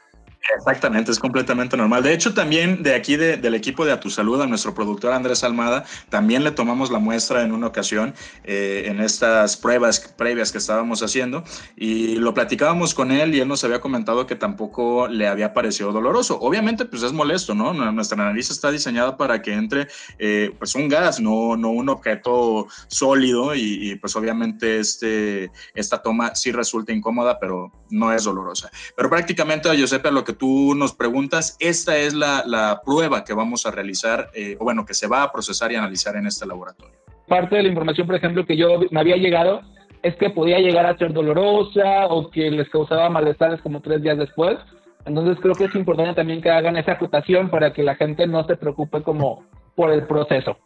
[0.54, 2.04] Exactamente, es completamente normal.
[2.04, 5.44] De hecho, también de aquí del equipo de A Tu Salud, a nuestro productor Andrés
[5.44, 10.60] Almada, también le tomamos la muestra en una ocasión eh, en estas pruebas previas que
[10.60, 11.44] estábamos haciendo
[11.76, 15.92] y lo platicábamos con él y él nos había comentado que tampoco le había parecido
[15.92, 16.40] doloroso.
[16.40, 17.74] Obviamente, pues es molesto, ¿no?
[17.74, 19.88] Nuestra nariz está diseñada para que entre
[20.20, 26.36] eh, pues un gas, no, no un objeto sólido y, pues obviamente este, esta toma
[26.36, 28.70] sí resulta incómoda, pero no es dolorosa.
[28.96, 33.72] Pero prácticamente, Giuseppe, lo que tú nos preguntas, esta es la, prueba que vamos a
[33.72, 36.96] realizar, eh, o bueno, que se va a procesar y analizar en este laboratorio.
[37.28, 39.62] Parte de la información, por ejemplo, que yo me había llegado
[40.04, 44.18] es que podía llegar a ser dolorosa o que les causaba malestares como tres días
[44.18, 44.58] después.
[45.06, 48.46] Entonces creo que es importante también que hagan esa acotación para que la gente no
[48.46, 49.44] se preocupe como
[49.74, 50.58] por el proceso.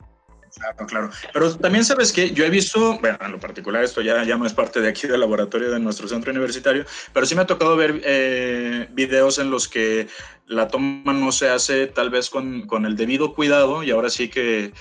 [0.56, 1.10] Claro, claro.
[1.34, 4.46] Pero también sabes que yo he visto, bueno, en lo particular esto ya, ya no
[4.46, 7.76] es parte de aquí del laboratorio de nuestro centro universitario, pero sí me ha tocado
[7.76, 10.08] ver eh, videos en los que
[10.48, 14.30] la toma no se hace tal vez con, con el debido cuidado y ahora sí
[14.30, 14.74] que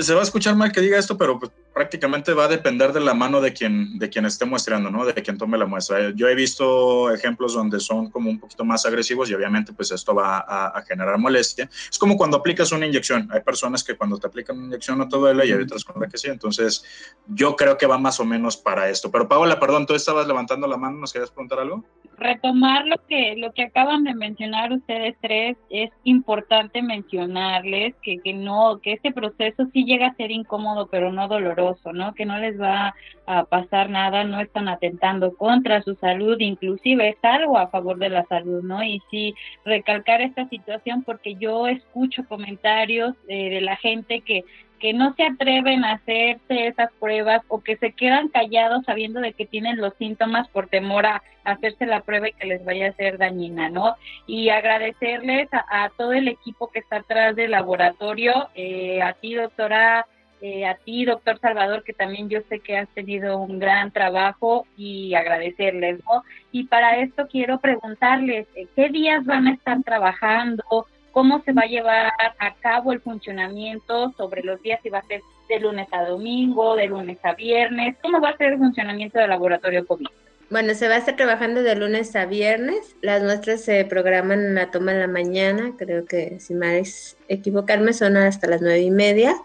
[0.00, 3.00] se va a escuchar mal que diga esto, pero pues, prácticamente va a depender de
[3.00, 5.04] la mano de quien, de quien esté mostrando, ¿no?
[5.04, 6.10] De quien tome la muestra.
[6.14, 10.14] Yo he visto ejemplos donde son como un poquito más agresivos y obviamente pues esto
[10.14, 11.68] va a, generar molestia.
[11.90, 13.28] Es como cuando aplicas una inyección.
[13.32, 16.00] Hay personas que cuando te aplican una inyección no te duele y hay otras con
[16.00, 16.28] la que sí.
[16.28, 16.84] Entonces
[17.26, 19.10] yo creo que va más o menos para esto.
[19.10, 21.84] Pero Paola, perdón, tú estabas levantando la mano, ¿nos querías preguntar algo?
[22.18, 28.32] Retomar lo que, lo que acaban de mencionar ustedes tres, es importante mencionarles que, que
[28.32, 31.61] no, que este proceso sí llega a ser incómodo, pero no doloroso,
[31.92, 32.14] ¿no?
[32.14, 32.94] Que no les va
[33.26, 38.08] a pasar nada, no están atentando contra su salud, inclusive es algo a favor de
[38.08, 38.82] la salud, ¿no?
[38.82, 39.34] Y sí,
[39.64, 44.44] recalcar esta situación porque yo escucho comentarios eh, de la gente que
[44.82, 49.32] que no se atreven a hacerse esas pruebas o que se quedan callados sabiendo de
[49.32, 52.92] que tienen los síntomas por temor a hacerse la prueba y que les vaya a
[52.94, 53.94] ser dañina, ¿no?
[54.26, 60.04] Y agradecerles a, todo el equipo que está atrás del laboratorio, eh, a ti, doctora
[60.44, 64.66] eh, a ti, doctor Salvador, que también yo sé que has tenido un gran trabajo
[64.76, 66.24] y agradecerles, ¿no?
[66.50, 70.64] Y para esto quiero preguntarles, eh, ¿qué días van a estar trabajando?
[71.12, 75.06] ¿Cómo se va a llevar a cabo el funcionamiento sobre los días si va a
[75.06, 77.94] ser de lunes a domingo, de lunes a viernes?
[78.02, 80.08] ¿Cómo va a ser el funcionamiento del laboratorio COVID?
[80.50, 82.96] Bueno, se va a estar trabajando de lunes a viernes.
[83.00, 85.74] Las muestras se programan en la toma en la mañana.
[85.78, 86.82] Creo que, si me
[87.28, 89.36] equivocarme, son hasta las nueve y media.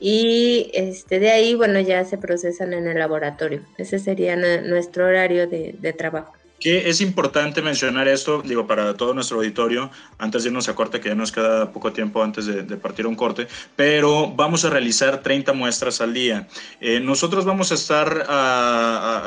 [0.00, 3.62] Y este, de ahí, bueno, ya se procesan en el laboratorio.
[3.78, 6.32] Ese sería nuestro horario de, de trabajo.
[6.62, 11.00] Que es importante mencionar esto, digo, para todo nuestro auditorio, antes de irnos a corte,
[11.00, 14.70] que ya nos queda poco tiempo antes de, partir a un corte, pero vamos a
[14.70, 16.46] realizar 30 muestras al día.
[16.80, 18.26] Eh, nosotros vamos a estar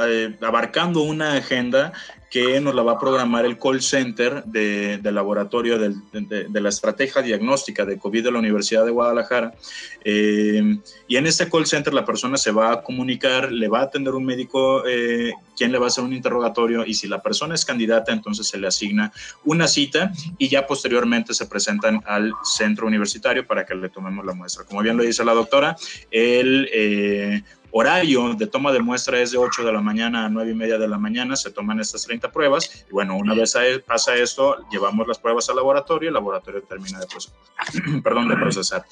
[0.08, 1.92] eh, abarcando una agenda
[2.30, 7.86] que nos la va a programar el call center del laboratorio de, la estrategia diagnóstica
[7.86, 9.54] de COVID de la Universidad de Guadalajara.
[10.04, 13.84] Eh, y en este call center la persona se va a comunicar, le va a
[13.84, 17.56] atender un médico eh, quien le va a hacer un interrogatorio y si la persona
[17.56, 19.12] es candidata, entonces se le asigna
[19.44, 24.34] una cita y ya posteriormente se presentan al centro universitario para que le tomemos la
[24.34, 24.66] muestra.
[24.66, 25.76] Como bien lo dice la doctora,
[26.12, 27.44] el...
[27.78, 30.78] horario de toma de muestra es de 8 de la mañana a 9 y media
[30.78, 34.66] de la mañana, se toman estas 30 pruebas y bueno, una vez e, pasa esto,
[34.72, 37.08] llevamos las pruebas al laboratorio y el laboratorio termina de,
[38.02, 38.86] perdón, de procesar.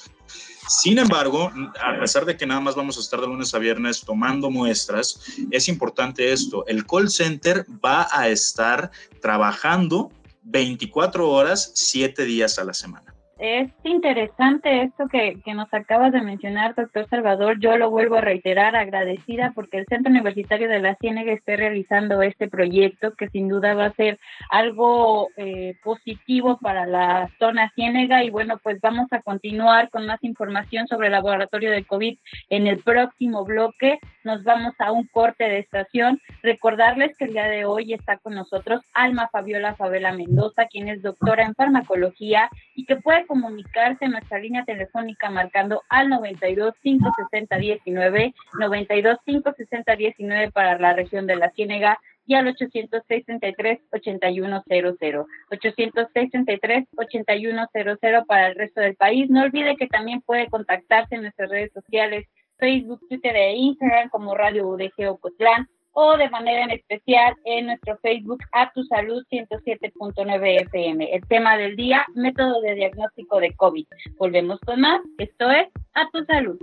[0.68, 1.50] Sin embargo,
[1.82, 5.18] a pesar de que nada más vamos a estar de lunes a viernes tomando muestras,
[5.50, 8.90] es importante esto, el call center va a estar
[9.22, 10.12] trabajando
[10.42, 13.13] 24 horas, 7 días a la semana.
[13.46, 17.60] Es interesante esto que, que, nos acabas de mencionar, doctor Salvador.
[17.60, 22.22] Yo lo vuelvo a reiterar, agradecida porque el Centro Universitario de la Ciénega esté realizando
[22.22, 24.18] este proyecto que sin duda va a ser
[24.48, 28.24] algo eh, positivo para la zona Ciénega.
[28.24, 32.16] Y bueno, pues vamos a continuar con más información sobre el laboratorio de COVID
[32.48, 33.98] en el próximo bloque.
[34.24, 36.18] Nos vamos a un corte de estación.
[36.42, 41.02] Recordarles que el día de hoy está con nosotros Alma Fabiola Fabela Mendoza, quien es
[41.02, 47.56] doctora en farmacología y que puede comunicarse en nuestra línea telefónica marcando al 92 560
[47.56, 56.84] 19, 92 560 19 para la región de la Ciénega y al 863 8100 863
[56.96, 59.28] 8100 para el resto del país.
[59.28, 62.28] No olvide que también puede contactarse en nuestras redes sociales
[62.58, 67.96] Facebook, Twitter e Instagram como Radio UDG Ocotlán o de manera en especial en nuestro
[67.98, 71.14] Facebook A Tu Salud 107.9 FM.
[71.14, 73.86] El tema del día, método de diagnóstico de COVID.
[74.18, 75.00] Volvemos con más.
[75.18, 76.58] Esto es A Tu Salud.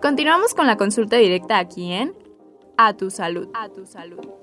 [0.00, 2.14] Continuamos con la consulta directa aquí en
[2.78, 3.48] A Tu Salud.
[3.54, 4.39] A Tu Salud.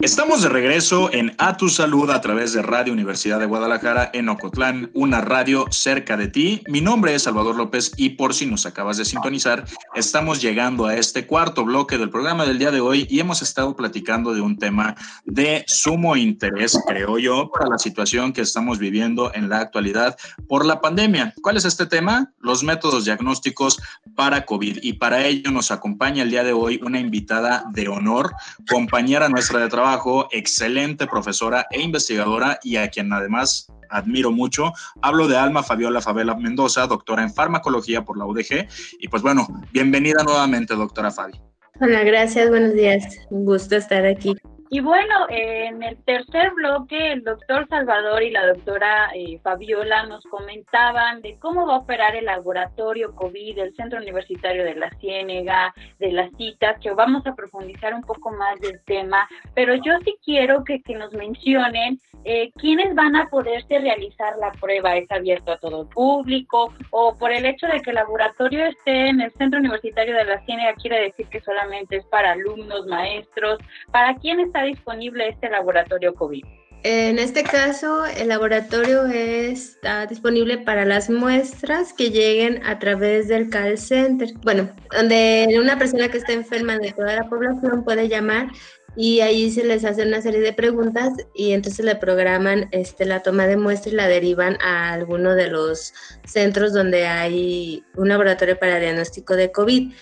[0.00, 4.28] Estamos de regreso en A Tu Salud a través de Radio Universidad de Guadalajara en
[4.28, 6.62] Ocotlán, una radio cerca de ti.
[6.68, 9.64] Mi nombre es Salvador López y por si nos acabas de sintonizar,
[9.96, 13.74] estamos llegando a este cuarto bloque del programa del día de hoy y hemos estado
[13.74, 14.94] platicando de un tema
[15.24, 20.64] de sumo interés, creo yo, para la situación que estamos viviendo en la actualidad por
[20.64, 21.34] la pandemia.
[21.42, 22.32] ¿Cuál es este tema?
[22.38, 23.80] Los métodos diagnósticos
[24.14, 24.78] para COVID.
[24.80, 28.32] Y para ello nos acompaña el día de hoy una invitada de honor,
[28.68, 29.87] compañera nuestra de trabajo
[30.30, 34.72] excelente profesora e investigadora y a quien además admiro mucho.
[35.00, 38.68] Hablo de Alma Fabiola Favela Mendoza, doctora en farmacología por la UDG.
[39.00, 41.40] Y pues bueno, bienvenida nuevamente, doctora Fabi.
[41.80, 43.04] Hola, gracias, buenos días.
[43.30, 44.34] Un gusto estar aquí.
[44.70, 50.22] Y bueno, en el tercer bloque, el doctor Salvador y la doctora eh, Fabiola nos
[50.24, 55.72] comentaban de cómo va a operar el laboratorio COVID del Centro Universitario de la Ciénega,
[55.98, 60.16] de las citas, que vamos a profundizar un poco más del tema, pero yo sí
[60.22, 64.96] quiero que, que nos mencionen eh, quiénes van a poderse realizar la prueba.
[64.96, 66.74] ¿Es abierto a todo el público?
[66.90, 70.44] ¿O por el hecho de que el laboratorio esté en el Centro Universitario de la
[70.44, 73.58] Ciénega quiere decir que solamente es para alumnos, maestros?
[73.92, 76.44] ¿Para quién está disponible este laboratorio COVID?
[76.84, 83.50] En este caso, el laboratorio está disponible para las muestras que lleguen a través del
[83.50, 84.28] call center.
[84.42, 88.48] Bueno, donde una persona que esté enferma de toda la población puede llamar
[88.94, 93.22] y ahí se les hace una serie de preguntas y entonces le programan este, la
[93.22, 95.92] toma de muestra y la derivan a alguno de los
[96.24, 99.92] centros donde hay un laboratorio para diagnóstico de COVID.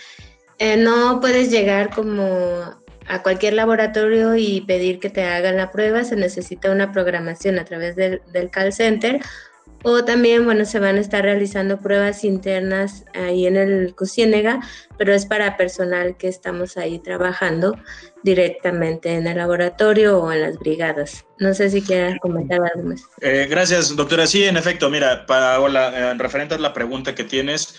[0.58, 6.04] Eh, no puedes llegar como a cualquier laboratorio y pedir que te hagan la prueba,
[6.04, 9.20] se necesita una programación a través del, call center
[9.82, 14.60] o también, bueno, se van a estar realizando pruebas internas ahí en el CUCIENEGA,
[14.98, 17.76] pero es para personal que estamos ahí trabajando
[18.24, 21.24] directamente en el laboratorio o en las brigadas.
[21.38, 23.02] No sé si quieran comentar algo más.
[23.20, 24.26] Eh, gracias, doctora.
[24.26, 27.76] Sí, en efecto, mira, para, hola, en referente a la pregunta que tienes,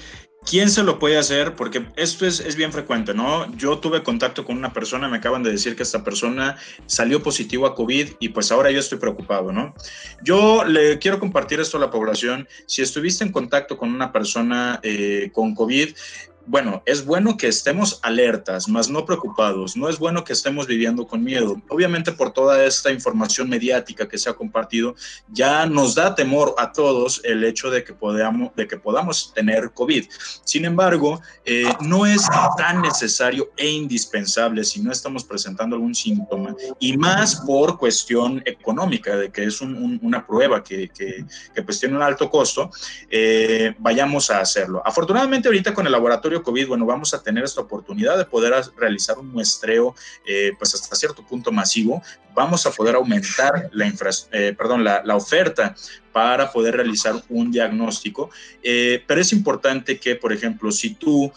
[0.49, 1.57] ¿Quién se lo puede hacer?
[1.57, 3.53] Porque esto es, es, bien frecuente, ¿no?
[3.57, 7.65] Yo tuve contacto con una persona, me acaban de decir que esta persona salió positivo
[7.65, 9.75] a COVID y pues ahora yo estoy preocupado, ¿no?
[10.23, 12.47] Yo le quiero compartir esto a la población.
[12.65, 15.89] Si estuviste en contacto con una persona eh, con COVID,
[16.47, 19.75] bueno, es bueno que estemos alertas, más no preocupados.
[19.75, 21.61] No es bueno que estemos viviendo con miedo.
[21.67, 24.95] Obviamente por toda esta información mediática que se ha compartido,
[25.27, 30.05] ya nos da temor a todos el hecho de que podamos, tener COVID.
[30.45, 32.25] Sin embargo, eh, no es
[32.57, 39.17] tan necesario e indispensable si no estamos presentando algún síntoma y más por cuestión económica,
[39.17, 42.71] de que es una prueba que, que, pues tiene un alto costo,
[43.09, 44.81] eh, vayamos a hacerlo.
[44.85, 49.17] Afortunadamente ahorita con el laboratorio COVID, bueno, vamos a tener esta oportunidad de poder realizar
[49.17, 52.01] un muestreo, eh, pues hasta cierto punto masivo.
[52.33, 53.91] Vamos a poder aumentar la,
[54.31, 55.75] eh, perdón, la, oferta
[56.11, 58.29] para poder realizar un diagnóstico.
[58.61, 61.31] Eh, pero es importante que, por ejemplo, si tú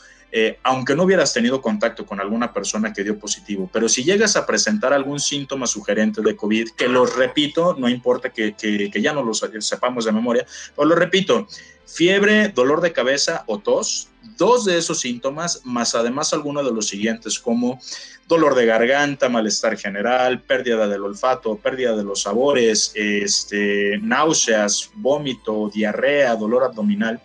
[0.63, 4.47] aunque no hubieras tenido contacto con alguna persona que dio positivo, pero si llegas a
[4.47, 8.55] presentar algún síntoma sugerente de COVID, que lo repito, no importa que,
[8.95, 10.47] ya no lo sepamos de memoria,
[10.77, 11.49] pero lo repito,
[11.93, 16.89] fiebre, dolor de cabeza o tos, dos de esos síntomas, más además algunos de los
[16.89, 17.81] siguientes, como
[18.29, 25.71] dolor de garganta, malestar general, pérdida del olfato, pérdida de los sabores, este, náuseas, vómito,
[25.73, 27.21] diarrea, dolor abdominal.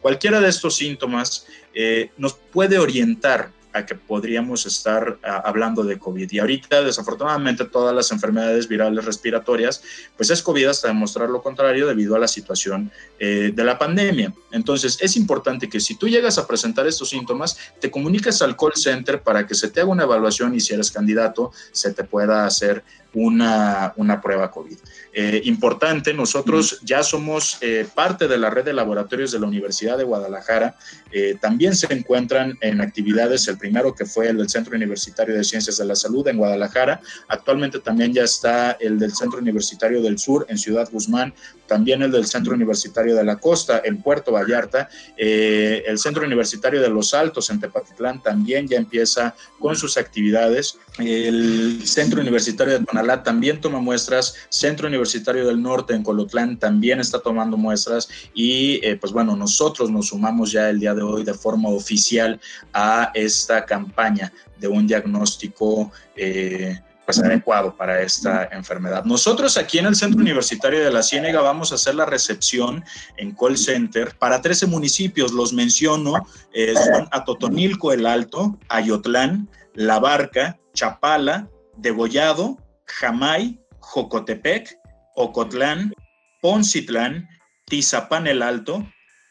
[0.00, 3.52] Cualquiera de estos síntomas eh, nos puede orientar
[3.86, 6.30] que podríamos estar hablando de COVID.
[6.30, 9.82] Y ahorita, desafortunadamente, todas las enfermedades virales respiratorias,
[10.16, 14.32] pues es COVID hasta demostrar lo contrario debido a la situación eh, de la pandemia.
[14.50, 18.72] Entonces, es importante que si tú llegas a presentar estos síntomas, te comuniques al call
[18.74, 22.46] center para que se te haga una evaluación y si eres candidato, se te pueda
[22.46, 22.82] hacer
[23.14, 24.76] una, una prueba COVID.
[25.12, 29.98] Eh, importante, nosotros ya somos eh, parte de la red de laboratorios de la Universidad
[29.98, 30.76] de Guadalajara.
[31.10, 35.42] Eh, también se encuentran en actividades, el primero que fue el del Centro Universitario de
[35.42, 37.00] Ciencias de la Salud en Guadalajara.
[37.28, 41.34] Actualmente también ya está el del Centro Universitario del Sur en Ciudad Guzmán,
[41.66, 46.88] también el del Centro Universitario de la Costa en Puerto Vallarta, el Centro Universitario de
[46.88, 50.78] Los Altos en Tepatitlán también ya empieza con sus actividades.
[50.98, 52.84] El Centro Universitario de
[53.22, 58.08] También toma muestras, Centro Universitario del Norte en Colotlán también está tomando muestras.
[58.34, 62.40] Y eh, pues bueno, nosotros nos sumamos ya el día de hoy de forma oficial
[62.72, 69.02] a esta campaña de un diagnóstico eh, pues adecuado para esta enfermedad.
[69.06, 72.84] Nosotros aquí en el Centro Universitario de la Ciénega vamos a hacer la recepción
[73.16, 79.98] en call center para 13 municipios, los menciono, eh, son Atotonilco el Alto, Ayotlán, La
[79.98, 84.76] Barca, Chapala, Degollado, Jamay, Jocotepec,
[85.14, 85.92] Ocotlán,
[86.40, 87.28] Poncitlán,
[87.66, 88.86] Tizapán el Alto,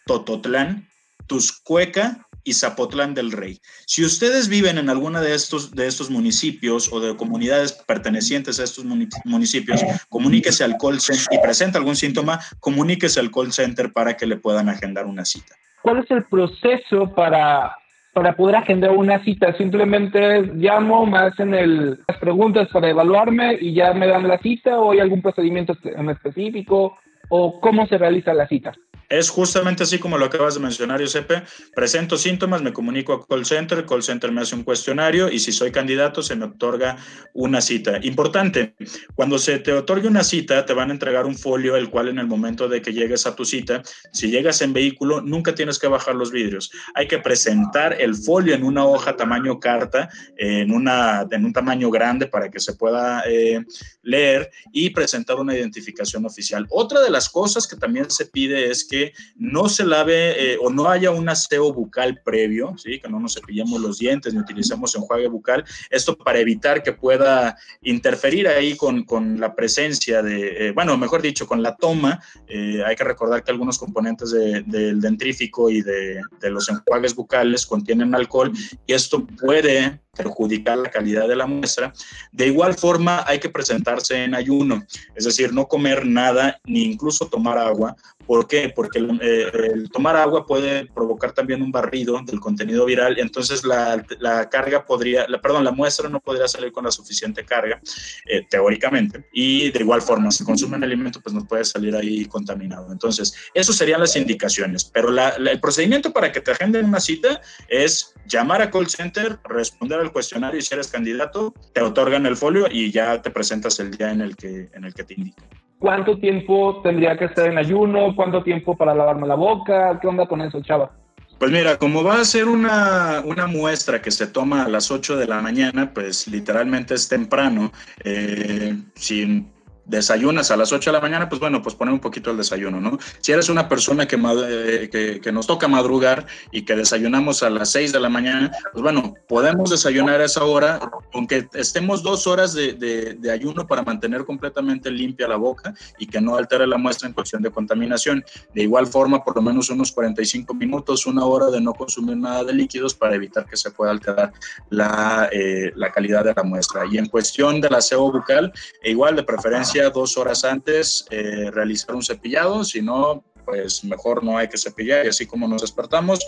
[0.05, 0.87] Tototlán,
[1.27, 3.59] Tuscueca y Zapotlán del Rey.
[3.85, 8.63] Si ustedes viven en alguna de estos, de estos municipios o de comunidades pertenecientes a
[8.63, 8.85] estos
[9.25, 14.25] municipios, comuníquese al call center y presenta algún síntoma, comuníquese al call center para que
[14.25, 15.55] le puedan agendar una cita.
[15.81, 17.75] ¿Cuál es el proceso para
[18.17, 19.53] para poder agendar una cita.
[19.57, 24.79] Simplemente llamo, me hacen el, las preguntas para evaluarme y ya me dan la cita
[24.79, 26.97] o hay algún procedimiento en específico
[27.29, 28.73] o cómo se realiza la cita.
[29.09, 31.43] Es justamente así como lo acabas de mencionar, Giuseppe.
[31.73, 35.53] Presento síntomas, me comunico a call center, call center me hace un cuestionario y si
[35.53, 36.97] soy candidato se me otorga
[37.33, 37.99] una cita.
[38.03, 38.75] Importante,
[39.15, 42.19] cuando se te otorgue una cita, te van a entregar un folio, el cual en
[42.19, 45.87] el momento de que llegues a tu cita, si llegas en vehículo, nunca tienes que
[45.87, 46.69] bajar los vidrios.
[46.93, 51.89] Hay que presentar el folio en una hoja tamaño carta, en, una, en un tamaño
[51.89, 53.63] grande para que se pueda eh,
[54.01, 56.67] leer y presentar una identificación oficial.
[56.69, 60.69] Otra de las cosas que también se pide es que no se lave eh, o
[60.69, 62.99] no haya un aseo bucal previo, ¿sí?
[62.99, 65.65] que no nos cepillemos los dientes ni utilicemos enjuague bucal.
[65.89, 71.21] Esto para evitar que pueda interferir ahí con, con la presencia de, eh, bueno, mejor
[71.21, 72.21] dicho, con la toma.
[72.47, 77.65] Eh, hay que recordar que algunos componentes del dentrífico y de, de los enjuagues bucales
[77.65, 78.51] contienen alcohol
[78.85, 81.93] y esto puede perjudicar la calidad de la muestra.
[82.31, 87.27] De igual forma, hay que presentarse en ayuno, es decir, no comer nada ni incluso
[87.27, 87.95] tomar agua.
[88.25, 88.71] ¿Por qué?
[88.75, 94.03] Porque eh, el, tomar agua puede provocar también un barrido del contenido viral, entonces la,
[94.19, 97.79] la carga podría, la, perdón, la muestra no podría salir con la suficiente carga,
[98.25, 102.91] eh, teóricamente, y de igual forma, si consumen alimento, pues no puede salir ahí contaminado.
[102.91, 107.39] Entonces, eso serían las indicaciones, pero el procedimiento para que te agenden una cita
[107.69, 112.35] es llamar a call center, responder al cuestionario y si eres candidato, te otorgan el
[112.35, 115.45] folio y ya te presentas el día en el que, en el que te indican.
[115.79, 118.15] ¿Cuánto tiempo tendría que estar en ayuno?
[118.15, 119.99] ¿Cuánto tiempo para lavarme la boca?
[120.01, 120.91] ¿Qué onda con eso, chava?
[121.37, 125.17] Pues mira, como va a ser una, una, muestra que se toma a las 8
[125.17, 127.71] de la mañana, pues literalmente es temprano.
[128.03, 129.45] Eh, si
[129.87, 132.79] desayunas a las 8 de la mañana, pues bueno, pues poner un poquito el desayuno,
[132.79, 132.99] ¿no?
[133.19, 137.49] Si eres una persona que, eh, que, que, nos toca madrugar y que desayunamos a
[137.49, 140.79] las 6 de la mañana, pues bueno, podemos desayunar a esa hora,
[141.13, 146.35] aunque estemos dos horas de, ayuno para mantener completamente limpia la boca y que no
[146.35, 148.23] altere la muestra en cuestión de contaminación.
[148.53, 152.43] De igual forma, por lo menos unos 45 minutos, una hora de no consumir nada
[152.43, 154.31] de líquidos para evitar que se pueda alterar
[154.69, 156.85] la, eh, calidad de la muestra.
[156.89, 158.51] Y en cuestión del aseo bucal,
[158.83, 164.37] igual de preferencia, dos horas antes eh, realizar un cepillado, si no, pues mejor no
[164.37, 166.19] hay que cepillar y así como nos despertamos,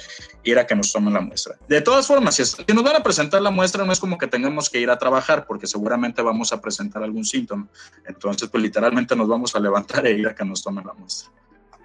[0.44, 1.58] ir a que nos tomen la muestra.
[1.68, 2.44] De todas formas, si,
[2.74, 5.46] nos van a presentar la muestra, no es como que tengamos que ir a trabajar
[5.46, 7.68] porque seguramente vamos a presentar algún síntoma.
[8.08, 11.30] Entonces, pues literalmente nos vamos a levantar e ir a que nos tomen la muestra.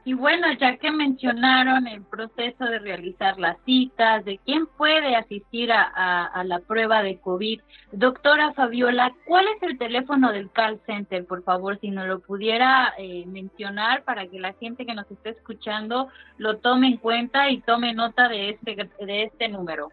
[0.06, 5.72] Y bueno, ya que mencionaron el proceso de realizar las citas, de quién puede asistir
[5.72, 7.60] a, a, la prueba de COVID,
[7.92, 11.24] doctora Fabiola, ¿cuál es el teléfono del call center?
[11.24, 15.30] Por favor, si nos lo pudiera eh, mencionar para que la gente que nos esté
[15.30, 19.90] escuchando lo tome en cuenta y tome nota de este, de este número.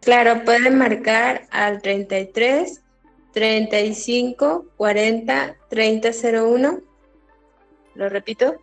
[0.00, 2.82] Claro, pueden marcar al 33
[3.32, 6.80] 35 40 3001.
[7.96, 8.56] Lo repito,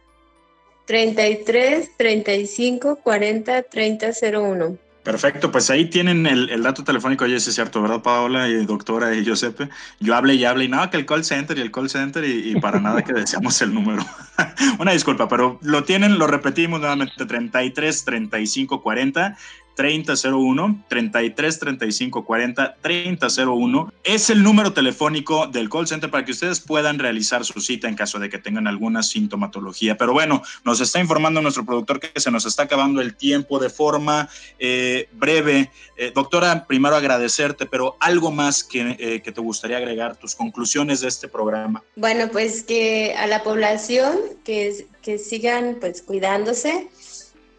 [0.86, 4.78] 33 35 40 30 01.
[5.04, 9.14] Perfecto, pues ahí tienen el, el dato telefónico, ya es cierto, ¿verdad, Paola y doctora
[9.14, 9.68] y Giuseppe?
[10.00, 12.52] Yo hablé y hablé y nada, que el call center y el call center y,
[12.52, 14.06] y para nada que deseamos el número.
[14.80, 19.38] Una disculpa, pero lo tienen, lo repetimos nuevamente, 33 35 40
[19.76, 26.60] 3001 33 35 40 3001 es el número telefónico del call center para que ustedes
[26.60, 29.98] puedan realizar su cita en caso de que tengan alguna sintomatología.
[29.98, 33.70] Pero bueno, nos está informando nuestro productor que se nos está acabando el tiempo de
[33.70, 35.72] forma eh, breve.
[35.98, 41.02] Eh, doctora, primero agradecerte, pero algo más que, eh, que te gustaría agregar, tus conclusiones
[41.02, 41.84] de este programa.
[41.96, 46.90] Bueno, pues que a la población que, que sigan pues cuidándose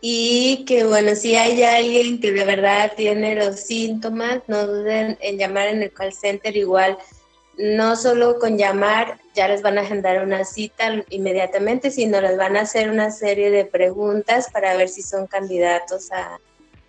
[0.06, 5.38] y que bueno, si hay alguien que de verdad tiene los síntomas, no duden en
[5.38, 6.98] llamar en el call center igual.
[7.56, 12.58] No solo con llamar ya les van a agendar una cita inmediatamente, sino les van
[12.58, 16.38] a hacer una serie de preguntas para ver si son candidatos a,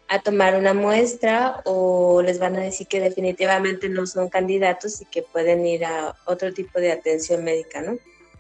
[0.09, 5.05] a tomar una muestra o les van a decir que definitivamente no son candidatos y
[5.05, 7.97] que pueden ir a otro tipo de atención médica, ¿no?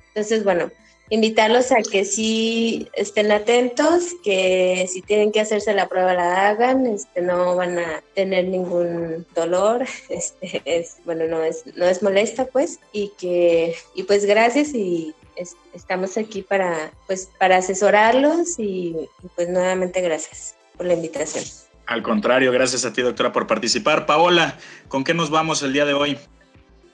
[0.09, 0.69] Entonces, bueno,
[1.09, 6.85] invitarlos a que sí estén atentos, que si tienen que hacerse la prueba la hagan,
[6.87, 12.45] este, no van a tener ningún dolor, este, es, bueno, no es, no es molesta
[12.45, 18.95] pues, y que, y pues gracias y es, estamos aquí para, pues, para asesorarlos y
[19.35, 21.43] pues nuevamente gracias por la invitación.
[21.87, 24.07] Al contrario, gracias a ti doctora por participar.
[24.07, 26.17] Paola, ¿con qué nos vamos el día de hoy?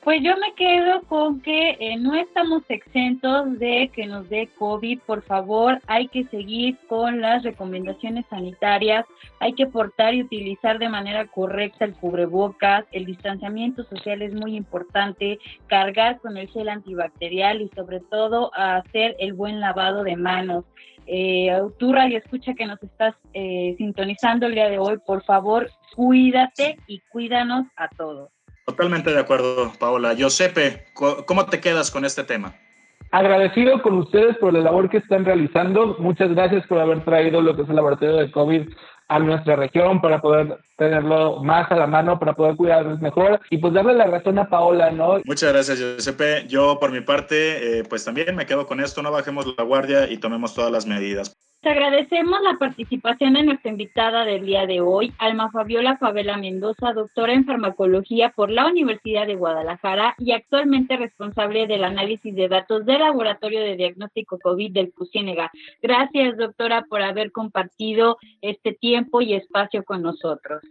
[0.04, 5.00] Pues yo me quedo con que eh, no estamos exentos de que nos dé COVID.
[5.02, 9.06] Por favor, hay que seguir con las recomendaciones sanitarias.
[9.40, 12.86] Hay que portar y utilizar de manera correcta el cubrebocas.
[12.92, 15.38] El distanciamiento social es muy importante.
[15.68, 20.66] Cargar con el gel antibacterial y sobre todo hacer el buen lavado de manos.
[21.06, 24.98] Eh, tú radio escucha que nos estás eh, sintonizando el día de hoy.
[25.06, 28.32] Por favor, cuídate y cuídanos a todos.
[28.72, 30.14] Totalmente de acuerdo, Paola.
[30.14, 32.56] Giuseppe, ¿cómo te quedas con este tema?
[33.12, 35.98] Agradecido con ustedes por la labor que están realizando.
[36.00, 38.70] Muchas gracias por haber traído lo que es el laboratorio de COVID
[39.10, 43.58] a nuestra región para poder tenerlo más a la mano, para poder cuidarnos mejor y
[43.58, 45.20] pues darle la razón a Paola, ¿no?
[45.26, 46.48] Muchas gracias, Giuseppe.
[46.48, 50.10] Yo por mi parte, eh, pues también me quedo con esto, no bajemos la guardia
[50.10, 51.36] y tomemos todas las medidas.
[51.62, 56.92] Te agradecemos la participación de nuestra invitada del día de hoy, Alma Fabiola Favela Mendoza,
[56.92, 62.84] doctora en farmacología por la Universidad de Guadalajara y actualmente responsable del análisis de datos
[62.88, 65.52] del Laboratorio de Diagnóstico COVID del CUCINEGA.
[65.84, 70.64] Gracias, doctora, por haber compartido este tiempo y espacio con nosotros.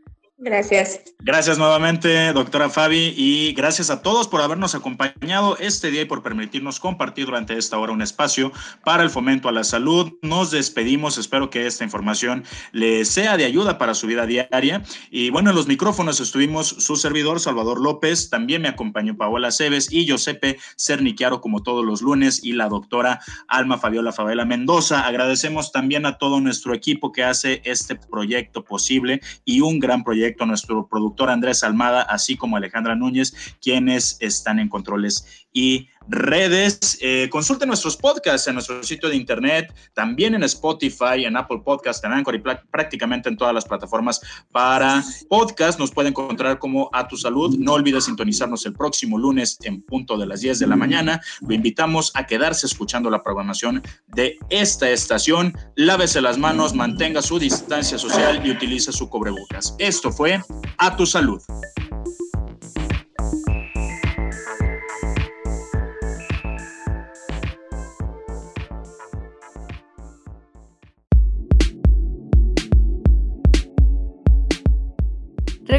[0.42, 1.02] Gracias.
[1.18, 6.22] Gracias nuevamente, doctora Fabi, y gracias a todos por habernos acompañado este día y por
[6.22, 8.50] permitirnos compartir durante esta hora un espacio
[8.82, 10.12] para el fomento a la salud.
[10.22, 14.82] Nos despedimos, espero que esta información le sea de ayuda para su vida diaria.
[15.10, 19.92] Y bueno, en los micrófonos estuvimos su servidor, Salvador López, también me acompañó Paola Cebes
[19.92, 25.06] y Giuseppe Cerniquiaro, como todos los lunes, y la doctora Alma Fabiola Fabela Mendoza.
[25.06, 30.29] Agradecemos también a todo nuestro equipo que hace este proyecto posible y un gran proyecto
[30.46, 36.98] nuestro productor Andrés Almada, así como Alejandra Núñez, quienes están en controles y redes.
[37.00, 42.04] Eh, consulten nuestros podcasts en nuestro sitio de internet, también en Spotify, en Apple Podcast,
[42.04, 44.20] en Anchor y prácticamente en todas las plataformas
[44.50, 45.78] para podcast.
[45.78, 47.56] Nos pueden encontrar como A Tu Salud.
[47.58, 51.20] No olvides sintonizarnos el próximo lunes en punto de las 10 de la mañana.
[51.46, 55.56] Lo invitamos a quedarse escuchando la programación de esta estación.
[55.76, 59.74] Lávese las manos, mantenga su distancia social y utilice su cubrebocas.
[59.78, 60.42] Esto fue
[60.78, 61.40] A Tu Salud.